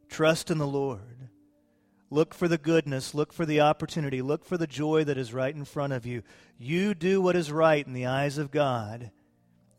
Trust 0.09 0.51
in 0.51 0.57
the 0.57 0.67
Lord. 0.67 1.29
Look 2.09 2.33
for 2.33 2.49
the 2.49 2.57
goodness. 2.57 3.13
Look 3.13 3.31
for 3.31 3.45
the 3.45 3.61
opportunity. 3.61 4.21
Look 4.21 4.43
for 4.43 4.57
the 4.57 4.67
joy 4.67 5.05
that 5.05 5.17
is 5.17 5.33
right 5.33 5.55
in 5.55 5.63
front 5.63 5.93
of 5.93 6.05
you. 6.05 6.23
You 6.57 6.93
do 6.93 7.21
what 7.21 7.37
is 7.37 7.51
right 7.51 7.85
in 7.85 7.93
the 7.93 8.07
eyes 8.07 8.37
of 8.37 8.51
God, 8.51 9.11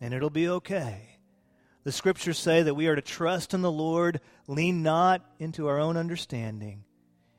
and 0.01 0.15
it'll 0.15 0.31
be 0.31 0.49
okay. 0.49 1.19
The 1.85 1.93
scriptures 1.93 2.39
say 2.39 2.63
that 2.63 2.75
we 2.75 2.87
are 2.87 2.97
to 2.97 3.03
trust 3.03 3.53
in 3.53 3.61
the 3.61 3.71
Lord, 3.71 4.21
lean 4.47 4.83
not 4.83 5.23
into 5.39 5.67
our 5.69 5.79
own 5.79 5.97
understanding. 5.97 6.85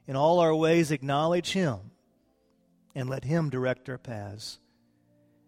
In 0.06 0.16
all 0.16 0.40
our 0.40 0.54
ways, 0.54 0.92
acknowledge 0.92 1.54
Him, 1.54 1.80
and 2.96 3.10
let 3.10 3.24
Him 3.24 3.50
direct 3.50 3.90
our 3.90 3.98
paths. 3.98 4.60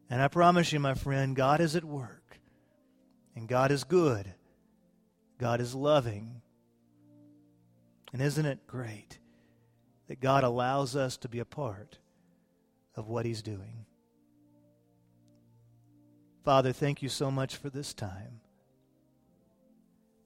And 0.09 0.21
I 0.21 0.27
promise 0.27 0.71
you, 0.71 0.79
my 0.79 0.93
friend, 0.93 1.35
God 1.35 1.61
is 1.61 1.75
at 1.75 1.83
work. 1.83 2.39
And 3.35 3.47
God 3.47 3.71
is 3.71 3.83
good. 3.83 4.33
God 5.37 5.59
is 5.59 5.75
loving. 5.75 6.41
And 8.13 8.21
isn't 8.21 8.45
it 8.45 8.65
great? 8.65 9.19
that 10.07 10.19
God 10.19 10.43
allows 10.43 10.95
us 10.95 11.17
to 11.17 11.29
be 11.29 11.39
a 11.39 11.45
part 11.45 11.97
of 12.95 13.07
what 13.07 13.25
He's 13.25 13.41
doing. 13.41 13.85
Father, 16.43 16.71
thank 16.71 17.01
you 17.01 17.09
so 17.09 17.31
much 17.31 17.55
for 17.55 17.69
this 17.69 17.93
time. 17.93 18.41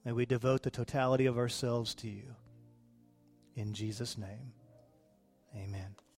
May 0.04 0.12
we 0.12 0.26
devote 0.26 0.62
the 0.62 0.70
totality 0.70 1.26
of 1.26 1.38
ourselves 1.38 1.94
to 1.96 2.08
you. 2.08 2.34
In 3.56 3.72
Jesus' 3.72 4.18
name, 4.18 4.52
amen. 5.56 5.99